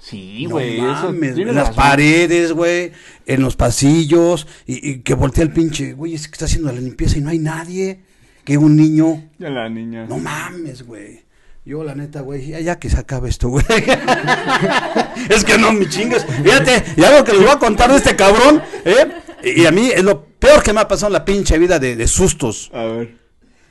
Sí, 0.00 0.44
No 0.44 0.50
güey. 0.50 0.76
eso 0.76 0.84
mames, 1.12 1.36
en 1.38 1.46
las 1.48 1.56
razón. 1.68 1.74
paredes, 1.74 2.52
güey, 2.52 2.92
en 3.26 3.42
los 3.42 3.56
pasillos, 3.56 4.46
y, 4.66 4.90
y 4.90 4.98
que 5.00 5.14
voltea 5.14 5.42
el 5.42 5.52
pinche, 5.52 5.94
güey, 5.94 6.14
ese 6.14 6.28
que 6.28 6.32
está 6.32 6.44
haciendo 6.44 6.70
la 6.72 6.78
limpieza 6.80 7.18
y 7.18 7.22
no 7.22 7.30
hay 7.30 7.38
nadie, 7.38 8.00
que 8.44 8.56
un 8.58 8.76
niño, 8.76 9.28
Ya 9.38 9.50
la 9.50 9.68
niña. 9.68 10.06
no 10.08 10.18
mames, 10.18 10.82
güey. 10.84 11.24
Yo, 11.64 11.82
la 11.82 11.96
neta, 11.96 12.20
güey, 12.20 12.46
ya, 12.46 12.60
ya 12.60 12.78
que 12.78 12.88
se 12.88 12.96
acabe 12.98 13.28
esto, 13.28 13.48
güey. 13.48 13.64
es 15.28 15.44
que 15.44 15.58
no, 15.58 15.72
mi 15.72 15.88
chingas. 15.88 16.24
Fíjate, 16.24 16.84
y 16.96 17.02
algo 17.02 17.24
que 17.24 17.32
les 17.32 17.40
voy 17.40 17.50
a 17.50 17.58
contar 17.58 17.90
de 17.90 17.96
este 17.96 18.14
cabrón, 18.14 18.62
¿eh? 18.84 19.08
Y, 19.42 19.62
y 19.62 19.66
a 19.66 19.72
mí 19.72 19.90
es 19.92 20.04
lo 20.04 20.24
peor 20.26 20.62
que 20.62 20.72
me 20.72 20.80
ha 20.80 20.86
pasado 20.88 21.08
en 21.08 21.14
la 21.14 21.24
pinche 21.24 21.58
vida 21.58 21.78
de, 21.80 21.96
de 21.96 22.06
sustos. 22.06 22.70
A 22.72 22.84
ver. 22.84 23.16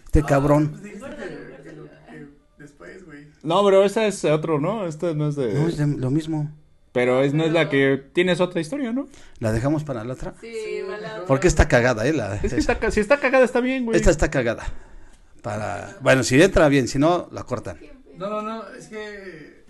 Este 0.06 0.24
cabrón. 0.24 0.82
Dijiste 0.84 1.06
No, 3.46 3.64
pero 3.64 3.84
esta 3.86 4.06
es 4.08 4.26
otro, 4.26 4.60
¿no? 4.60 4.86
Esta 4.88 5.14
no 5.14 5.30
es 5.30 5.36
de... 5.36 5.54
No, 5.54 5.68
es 5.68 5.78
de- 5.78 5.88
lo 5.88 6.10
mismo. 6.12 6.52
Pero 6.92 7.22
es, 7.22 7.34
no 7.34 7.44
es 7.44 7.52
la 7.52 7.70
que... 7.70 8.02
Tienes 8.14 8.40
otra 8.42 8.60
historia, 8.62 8.92
¿no? 8.92 9.08
La 9.40 9.52
dejamos 9.52 9.84
para 9.84 10.04
la 10.04 10.14
otra. 10.14 10.34
Sí, 10.42 10.54
balada. 10.88 11.26
Porque 11.26 11.48
está 11.48 11.68
cagada, 11.68 12.08
¿eh? 12.08 12.14
La, 12.14 12.36
Es 12.36 12.42
que 12.54 12.60
esa. 12.60 12.72
está, 12.74 12.92
si 12.92 13.00
está 13.02 13.20
cagada 13.20 13.44
está 13.46 13.60
bien, 13.60 13.86
güey. 13.86 13.98
Esta 13.98 14.12
está 14.12 14.30
cagada. 14.32 14.64
Para, 15.42 15.98
bueno, 16.02 16.24
si 16.24 16.42
entra 16.42 16.68
bien, 16.70 16.88
si 16.88 16.98
no, 16.98 17.28
la 17.32 17.44
cortan. 17.44 17.78
No, 18.18 18.30
no, 18.30 18.42
no, 18.42 18.64
es 18.74 18.88
que. 18.88 19.64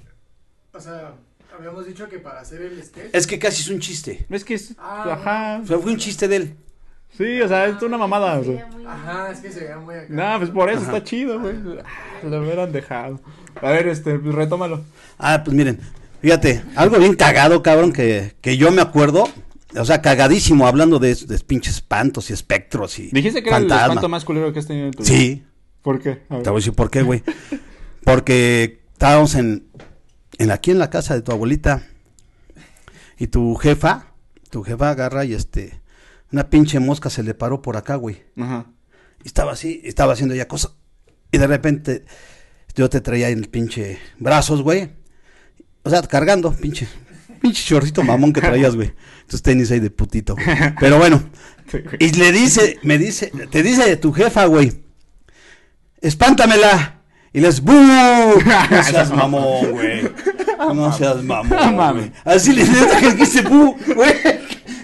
O 0.73 0.79
sea, 0.79 1.13
habíamos 1.57 1.85
dicho 1.87 2.07
que 2.07 2.19
para 2.19 2.41
hacer 2.41 2.61
el 2.61 2.81
sketch. 2.83 3.09
Es 3.13 3.25
que 3.27 3.39
casi 3.39 3.61
es 3.63 3.69
un 3.69 3.79
chiste. 3.79 4.25
Es 4.29 4.45
que 4.45 4.53
es... 4.53 4.75
Ah, 4.77 5.17
Ajá. 5.19 5.59
O 5.63 5.67
sea, 5.67 5.79
fue 5.79 5.91
un 5.91 5.97
chiste 5.97 6.27
de 6.27 6.35
él. 6.35 6.55
Sí, 7.17 7.41
o 7.41 7.47
sea, 7.47 7.65
es 7.65 7.81
una 7.81 7.97
mamada. 7.97 8.39
o 8.39 8.43
sea. 8.43 8.53
Sería 8.53 8.67
muy- 8.67 8.85
Ajá, 8.85 9.31
es 9.31 9.39
que 9.39 9.51
se 9.51 9.61
veía 9.61 9.77
muy 9.79 9.95
acá. 9.95 10.07
No, 10.09 10.37
pues 10.37 10.49
por 10.51 10.69
eso 10.69 10.81
está 10.81 11.03
chido, 11.03 11.39
güey. 11.39 11.55
Ah, 11.83 12.25
Lo 12.27 12.41
hubieran 12.41 12.71
dejado. 12.71 13.19
A 13.61 13.71
ver, 13.71 13.87
este, 13.87 14.19
pues 14.19 14.35
retómalo. 14.35 14.83
Ah, 15.17 15.43
pues 15.43 15.55
miren, 15.55 15.79
fíjate, 16.21 16.63
algo 16.75 16.97
bien 16.97 17.15
cagado, 17.15 17.63
cabrón, 17.63 17.93
que, 17.93 18.35
que 18.41 18.57
yo 18.57 18.71
me 18.71 18.81
acuerdo. 18.81 19.27
O 19.77 19.85
sea, 19.85 20.01
cagadísimo 20.01 20.67
hablando 20.67 20.99
de, 20.99 21.15
de 21.15 21.39
pinches 21.39 21.75
espantos 21.75 22.29
y 22.29 22.33
espectros 22.33 22.97
y. 22.99 23.09
Dijiste 23.11 23.43
que 23.43 23.49
era 23.49 23.57
el 23.57 23.65
espanto 23.65 24.07
más 24.07 24.23
culero 24.23 24.53
que 24.53 24.59
has 24.59 24.67
tenido 24.67 24.87
en 24.87 24.93
tu 24.93 25.03
vida. 25.03 25.13
Sí, 25.13 25.43
¿Por 25.81 26.01
qué? 26.01 26.23
A 26.29 26.35
ver. 26.35 26.43
te 26.43 26.49
voy 26.49 26.57
a 26.57 26.61
decir 26.61 26.73
por 26.73 26.89
qué, 26.89 27.03
güey. 27.03 27.23
Porque 28.03 28.81
estábamos 28.93 29.35
en, 29.35 29.67
en 30.37 30.51
aquí 30.51 30.71
en 30.71 30.79
la 30.79 30.89
casa 30.89 31.13
de 31.13 31.21
tu 31.21 31.31
abuelita 31.31 31.83
y 33.17 33.27
tu 33.27 33.55
jefa, 33.55 34.13
tu 34.49 34.63
jefa 34.63 34.89
agarra 34.89 35.25
y 35.25 35.33
este, 35.33 35.81
una 36.31 36.49
pinche 36.49 36.79
mosca 36.79 37.09
se 37.09 37.23
le 37.23 37.33
paró 37.33 37.61
por 37.61 37.77
acá, 37.77 37.95
güey. 37.95 38.23
Ajá. 38.37 38.65
Y 39.23 39.27
estaba 39.27 39.51
así, 39.51 39.81
estaba 39.83 40.13
haciendo 40.13 40.33
ya 40.33 40.47
cosas. 40.47 40.71
Y 41.31 41.37
de 41.37 41.47
repente 41.47 42.05
yo 42.75 42.89
te 42.89 43.01
traía 43.01 43.29
en 43.29 43.39
el 43.39 43.49
pinche 43.49 43.99
brazos, 44.19 44.61
güey. 44.61 44.89
O 45.83 45.89
sea, 45.89 46.01
cargando, 46.03 46.51
pinche. 46.53 46.87
Pinche 47.41 47.63
chorrito 47.63 48.03
mamón 48.03 48.33
que 48.33 48.41
traías, 48.41 48.75
güey. 48.75 48.93
Tus 49.27 49.41
tenis 49.41 49.71
ahí 49.71 49.79
de 49.79 49.89
putito, 49.89 50.35
güey. 50.35 50.47
Pero 50.79 50.97
bueno. 50.97 51.23
Y 51.99 52.11
le 52.11 52.31
dice, 52.31 52.79
me 52.83 52.97
dice, 52.97 53.31
te 53.49 53.63
dice 53.63 53.95
tu 53.97 54.11
jefa, 54.11 54.45
güey. 54.45 54.73
Espántamela. 56.01 57.01
Y 57.33 57.41
les 57.41 57.61
¡bu! 57.61 57.73
No 57.73 58.83
seas 58.83 59.11
mamón, 59.15 59.71
güey. 59.71 60.09
No 60.73 60.93
seas 60.93 61.21
mamón. 61.23 61.49
No 61.49 61.71
mames. 61.73 62.09
güey. 62.09 62.35
Así 62.35 62.53
le 62.53 62.63
neta 62.63 62.99
que 62.99 63.11
dice 63.13 63.41
¡bu! 63.41 63.75
Güey. 63.93 64.13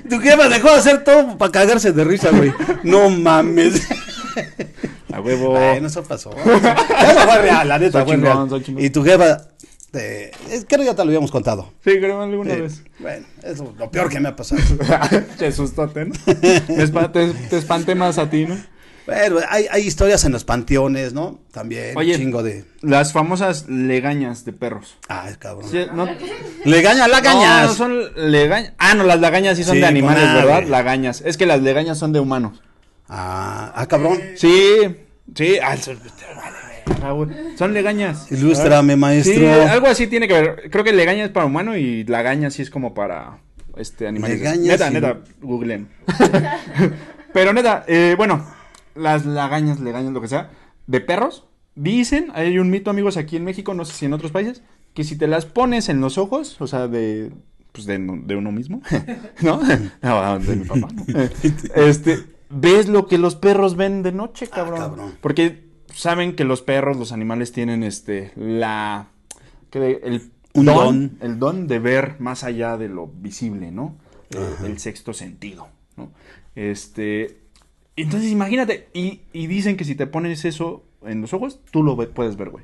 Tu 0.09 0.19
jefa 0.19 0.49
dejó 0.49 0.67
de 0.67 0.75
hacer 0.75 1.03
todo 1.03 1.37
para 1.37 1.51
cagarse 1.51 1.93
de 1.93 2.03
risa, 2.03 2.29
güey. 2.31 2.51
No 2.83 3.09
mames. 3.09 3.87
A 5.13 5.21
huevo. 5.21 5.51
Bueno, 5.51 5.87
eso 5.87 6.03
pasó. 6.03 6.31
Eso 6.45 6.49
fue 6.49 7.41
real, 7.41 7.67
la 7.67 7.79
neta 7.79 8.05
fue 8.05 8.17
real. 8.17 8.47
Y 8.77 8.89
tu 8.89 9.03
jefa, 9.03 9.41
te- 9.91 10.31
es- 10.49 10.65
creo 10.67 10.79
que 10.81 10.85
ya 10.85 10.95
te 10.95 11.03
lo 11.03 11.09
habíamos 11.09 11.31
contado. 11.31 11.71
Sí, 11.83 11.91
creo 11.99 12.17
que 12.19 12.23
alguna 12.25 12.53
Sí. 12.55 12.61
vez. 12.61 12.83
Bueno, 12.99 13.25
eso 13.43 13.63
es 13.73 13.79
lo 13.79 13.91
peor 13.91 14.09
que 14.09 14.19
me 14.19 14.29
ha 14.29 14.35
pasado. 14.35 14.61
te 15.37 15.51
sustote, 15.51 16.05
¿no? 16.05 16.13
Te, 16.25 16.33
te- 17.09 17.57
espanté 17.57 17.95
más 17.95 18.17
a 18.17 18.29
ti, 18.29 18.45
¿no? 18.45 18.57
Bueno, 19.07 19.37
hay, 19.49 19.65
hay 19.71 19.81
historias 19.85 20.23
en 20.25 20.31
los 20.31 20.43
panteones, 20.43 21.11
¿no? 21.13 21.39
También, 21.51 21.97
Oye. 21.97 22.15
chingo 22.15 22.43
de... 22.43 22.65
Las 22.81 23.11
famosas 23.13 23.67
legañas 23.67 24.45
de 24.45 24.53
perros. 24.53 24.95
Ay, 25.09 25.33
cabrón. 25.39 25.69
Sí, 25.69 25.79
no, 25.91 26.07
Legaña, 26.65 27.07
No, 27.07 27.13
lagañas. 27.13 27.67
no 27.69 27.73
son 27.73 28.31
legañas. 28.31 28.73
Ah, 28.77 28.93
no, 28.93 29.03
las 29.03 29.19
lagañas 29.19 29.57
sí 29.57 29.63
son 29.63 29.73
Sí, 29.75 29.81
de 29.81 29.87
animales, 29.87 30.23
¿verdad? 30.35 30.63
Lagañas. 30.67 31.23
Es 31.25 31.35
que 31.37 31.47
las 31.47 31.61
legañas 31.63 31.97
son 31.97 32.13
de 32.13 32.19
humanos. 32.19 32.61
Ah, 33.13 33.73
ah, 33.75 33.85
cabrón. 33.87 34.17
Sí, 34.35 34.77
sí. 35.35 35.57
ah, 35.61 37.11
güey. 37.11 37.29
Son 37.57 37.73
legañas. 37.73 38.31
Ilústrame, 38.31 38.95
maestro. 38.95 39.33
Sí, 39.35 39.45
algo 39.45 39.87
así 39.87 40.07
tiene 40.07 40.29
que 40.29 40.33
ver. 40.33 40.69
Creo 40.71 40.85
que 40.85 40.93
legaña 40.93 41.25
es 41.25 41.29
para 41.29 41.45
humano 41.45 41.75
y 41.75 42.05
lagaña 42.05 42.49
sí 42.51 42.61
es 42.61 42.69
como 42.69 42.93
para 42.93 43.39
este 43.75 44.07
animales. 44.07 44.39
Legañas 44.39 44.65
neta, 44.65 44.89
y- 44.89 44.93
neta, 44.93 45.17
googleen. 45.41 45.89
Pero 47.33 47.51
neta, 47.51 47.83
eh, 47.87 48.15
bueno, 48.15 48.45
las 48.95 49.25
lagañas, 49.25 49.81
legañas, 49.81 50.13
lo 50.13 50.21
que 50.21 50.29
sea, 50.29 50.49
de 50.87 51.01
perros, 51.01 51.45
dicen, 51.75 52.27
hay 52.33 52.59
un 52.59 52.69
mito, 52.69 52.89
amigos, 52.91 53.17
aquí 53.17 53.35
en 53.35 53.43
México, 53.43 53.73
no 53.73 53.83
sé 53.83 53.93
si 53.93 54.05
en 54.05 54.13
otros 54.13 54.31
países, 54.31 54.63
que 54.93 55.03
si 55.03 55.17
te 55.17 55.27
las 55.27 55.45
pones 55.45 55.89
en 55.89 55.99
los 55.99 56.17
ojos, 56.17 56.59
o 56.61 56.67
sea, 56.67 56.87
de 56.87 57.31
pues 57.71 57.85
de, 57.85 57.97
de 57.99 58.35
uno 58.35 58.51
mismo, 58.51 58.81
¿no? 59.41 59.61
No, 60.01 60.39
de 60.39 60.55
mi 60.55 60.65
papá, 60.65 60.87
¿no? 60.93 61.03
Este, 61.75 62.19
ves 62.51 62.87
lo 62.87 63.07
que 63.07 63.17
los 63.17 63.35
perros 63.35 63.75
ven 63.75 64.03
de 64.03 64.11
noche, 64.11 64.47
cabrón. 64.47 64.79
cabrón. 64.79 65.17
Porque 65.21 65.65
saben 65.93 66.35
que 66.35 66.43
los 66.43 66.61
perros, 66.61 66.97
los 66.97 67.11
animales 67.11 67.51
tienen 67.51 67.83
este 67.83 68.31
la 68.35 69.09
que 69.69 70.01
el 70.03 70.31
Un 70.53 70.65
don, 70.65 70.75
don. 70.75 71.17
el 71.21 71.39
don 71.39 71.67
de 71.67 71.79
ver 71.79 72.19
más 72.19 72.43
allá 72.43 72.77
de 72.77 72.89
lo 72.89 73.07
visible, 73.07 73.71
¿no? 73.71 73.95
El 74.63 74.79
sexto 74.79 75.13
sentido, 75.13 75.67
¿no? 75.97 76.11
Este, 76.55 77.41
entonces 77.95 78.31
imagínate 78.31 78.87
y, 78.93 79.21
y 79.33 79.47
dicen 79.47 79.75
que 79.75 79.83
si 79.83 79.95
te 79.95 80.07
pones 80.07 80.45
eso 80.45 80.83
en 81.05 81.21
los 81.21 81.33
ojos, 81.33 81.59
tú 81.71 81.83
lo 81.83 81.95
puedes 82.11 82.37
ver, 82.37 82.49
güey. 82.49 82.63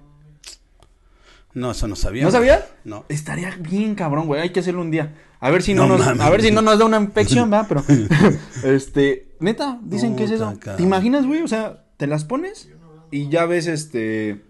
No, 1.57 1.71
eso 1.71 1.87
no 1.87 1.95
sabía. 1.95 2.23
¿No 2.23 2.29
sabías? 2.29 2.65
No. 2.83 3.05
Estaría 3.09 3.49
bien 3.59 3.95
cabrón, 3.95 4.27
güey. 4.27 4.41
Hay 4.41 4.51
que 4.51 4.59
hacerlo 4.59 4.81
un 4.81 4.91
día. 4.91 5.15
A 5.39 5.49
ver 5.49 5.63
si 5.63 5.73
no, 5.73 5.87
No 5.87 5.97
nos, 5.97 6.05
mames. 6.05 6.21
a 6.21 6.29
ver 6.29 6.43
si 6.43 6.51
no 6.51 6.61
nos 6.61 6.77
da 6.77 6.85
una 6.85 6.97
infección, 6.97 7.49
¿verdad? 7.49 7.65
Pero, 7.67 7.83
este, 8.63 9.29
neta, 9.39 9.79
dicen 9.81 10.15
que 10.15 10.25
es 10.25 10.31
eso. 10.31 10.53
¿Te 10.77 10.83
imaginas, 10.83 11.25
güey? 11.25 11.41
O 11.41 11.47
sea, 11.47 11.83
te 11.97 12.05
las 12.05 12.25
pones 12.25 12.69
y 13.09 13.29
ya 13.29 13.47
ves, 13.47 13.65
este, 13.65 14.43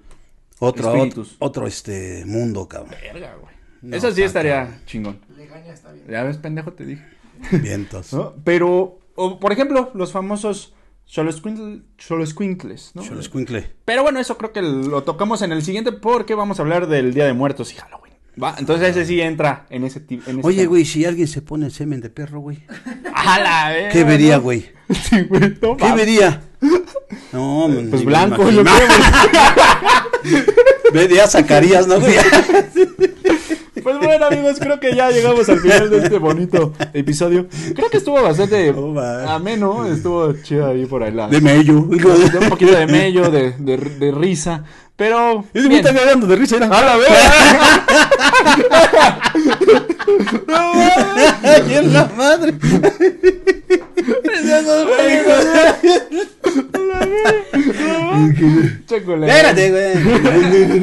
Otro, 0.60 0.92
otro, 1.02 1.26
otro, 1.40 1.66
este, 1.66 2.26
mundo, 2.26 2.68
cabrón. 2.68 2.96
verga, 3.02 3.36
güey. 3.40 3.56
No, 3.84 3.96
eso 3.96 4.12
sí 4.12 4.24
estaría 4.24 4.64
cabrón. 4.64 4.82
chingón. 4.86 5.20
Legaña 5.38 5.72
está 5.72 5.94
bien. 5.94 6.08
Ya 6.10 6.24
ves, 6.24 6.38
pendejo, 6.38 6.74
te 6.74 6.86
dije. 6.86 7.06
Vientos. 7.54 8.12
¿No? 8.12 8.34
Pero, 8.44 9.00
o, 9.16 9.40
por 9.40 9.54
ejemplo, 9.54 9.92
los 9.94 10.12
famosos 10.12 10.74
Xoloscuincles, 11.08 12.92
¿no? 12.94 13.04
Xoloscuincle. 13.04 13.72
Pero 13.86 14.04
bueno, 14.04 14.20
eso 14.20 14.38
creo 14.38 14.52
que 14.52 14.62
lo 14.62 15.04
tocamos 15.04 15.42
en 15.42 15.52
el 15.52 15.64
siguiente 15.64 15.92
porque 15.92 16.36
vamos 16.36 16.60
a 16.60 16.64
hablar 16.64 16.88
del 16.88 17.14
Día 17.14 17.26
de 17.26 17.34
Muertos 17.34 17.74
y 17.74 17.78
Halloween. 17.78 18.14
¿Va? 18.42 18.56
Entonces 18.60 18.90
ese 18.90 19.06
sí 19.06 19.20
entra 19.20 19.66
en 19.70 19.84
ese 19.84 20.00
tipo. 20.00 20.30
Oye, 20.44 20.66
güey, 20.68 20.86
si 20.86 21.06
alguien 21.06 21.28
se 21.28 21.42
pone 21.42 21.70
semen 21.72 22.02
de 22.02 22.10
perro, 22.10 22.42
güey. 22.42 22.60
¡A 23.14 23.40
la 23.40 23.70
verga! 23.70 23.90
¿Qué 23.90 24.04
vería, 24.04 24.38
güey? 24.38 24.70
Sí, 24.90 25.22
güey, 25.24 25.56
¿Qué 25.60 25.92
vería? 25.96 26.44
No, 27.32 27.70
Pues 27.90 28.06
blanco, 28.06 28.50
yo 28.50 28.64
creo. 28.64 28.74
Vería 30.94 31.28
Zacarías, 31.28 31.88
¿no, 31.88 32.00
güey? 32.00 32.16
Pues 33.88 34.00
bueno, 34.00 34.26
amigos, 34.26 34.58
creo 34.60 34.82
que 34.82 34.94
ya 34.94 35.10
llegamos 35.12 35.48
al 35.48 35.62
final 35.62 35.90
de 35.90 36.00
este 36.00 36.18
bonito 36.18 36.74
episodio. 36.94 37.48
Creo 37.74 37.90
que 37.90 37.96
estuvo 38.00 38.22
bastante 38.22 38.74
No, 38.74 38.94
va. 38.94 39.34
ameno, 39.34 39.86
estuvo 39.86 40.34
chido 40.44 40.68
ahí 40.68 40.86
por 40.86 41.04
ahí 41.04 41.14
la... 41.14 41.30
De 41.30 41.40
mello. 41.40 41.86
de- 41.88 42.38
un 42.38 42.50
poquito 42.50 42.74
de 42.76 42.86
mello, 42.86 43.32
de, 43.32 43.54
de, 43.58 43.78
de 43.78 44.12
risa, 44.12 44.66
pero... 44.98 45.46
Está 45.54 45.94
cagando 45.94 46.28
de 46.28 46.36
risa, 46.36 46.58
era. 46.58 46.66
¡A 46.66 46.82
la 46.82 46.98
verga! 46.98 47.86
¡Ay, 51.44 51.74
en 51.76 51.94
la 51.94 52.12
madre! 52.18 52.56
Chécole. 58.86 59.28
Espérate, 59.28 59.72
güey. 59.72 60.82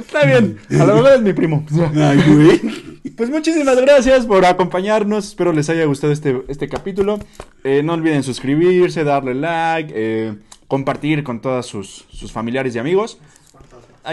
Está 0.00 0.24
bien, 0.24 0.58
a 0.70 0.84
lo 0.84 0.94
mejor 0.96 1.12
es 1.14 1.22
mi 1.22 1.32
primo. 1.32 1.64
Ay, 1.94 2.22
güey. 2.26 2.96
Pues 3.16 3.30
muchísimas 3.30 3.80
gracias 3.80 4.26
por 4.26 4.44
acompañarnos. 4.44 5.28
Espero 5.28 5.52
les 5.52 5.70
haya 5.70 5.84
gustado 5.86 6.12
este, 6.12 6.42
este 6.48 6.68
capítulo. 6.68 7.18
Eh, 7.64 7.82
no 7.82 7.94
olviden 7.94 8.22
suscribirse, 8.22 9.04
darle 9.04 9.34
like, 9.34 9.92
eh, 9.96 10.34
compartir 10.68 11.24
con 11.24 11.40
todos 11.40 11.66
sus, 11.66 12.04
sus 12.10 12.30
familiares 12.30 12.74
y 12.74 12.78
amigos. 12.78 13.18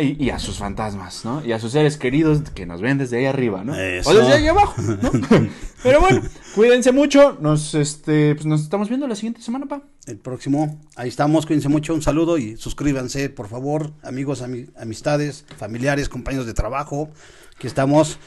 Y 0.02 0.30
a 0.30 0.40
sus 0.40 0.58
fantasmas, 0.58 1.24
¿no? 1.26 1.46
Y 1.46 1.52
a 1.52 1.60
sus 1.60 1.72
seres 1.72 1.98
queridos 1.98 2.42
que 2.56 2.66
nos 2.66 2.82
ven 2.82 2.98
desde 2.98 3.18
ahí 3.20 3.26
arriba, 3.26 3.64
¿no? 3.64 3.76
Eso. 3.76 4.10
O 4.10 4.14
desde 4.14 4.34
ahí 4.34 4.48
abajo, 4.48 4.82
¿no? 4.82 5.12
Pero 5.84 6.00
bueno, 6.02 6.22
cuídense 6.56 6.92
mucho. 6.92 7.38
Nos, 7.42 7.74
este, 7.76 8.34
pues 8.36 8.46
nos 8.46 8.62
estamos 8.62 8.88
viendo 8.90 9.08
la 9.08 9.16
siguiente 9.16 9.42
semana, 9.42 9.66
pa. 9.66 9.82
El 10.08 10.18
próximo, 10.18 10.80
ahí 10.96 11.10
estamos, 11.10 11.46
cuídense 11.46 11.70
mucho, 11.70 11.94
un 11.94 12.02
saludo 12.02 12.38
y 12.38 12.58
suscríbanse, 12.58 13.30
por 13.30 13.48
favor, 13.48 13.92
amigos, 14.04 14.42
ami- 14.42 14.70
amistades, 14.78 15.46
familiares, 15.58 16.10
compañeros 16.10 16.46
de 16.46 16.54
trabajo, 16.54 17.10
aquí 17.56 17.68
estamos, 17.68 18.18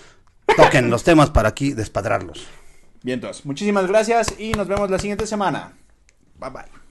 toquen 0.57 0.91
los 0.91 1.03
temas 1.05 1.31
para 1.31 1.49
aquí 1.49 1.73
despadrarlos. 1.73 2.47
Vientos. 3.03 3.45
Muchísimas 3.47 3.87
gracias 3.87 4.35
y 4.39 4.53
nos 4.53 4.69
vemos 4.69 4.91
la 4.91 4.99
siguiente 4.99 5.27
semana. 5.27 5.73
Bye 6.39 6.51
bye. 6.51 6.86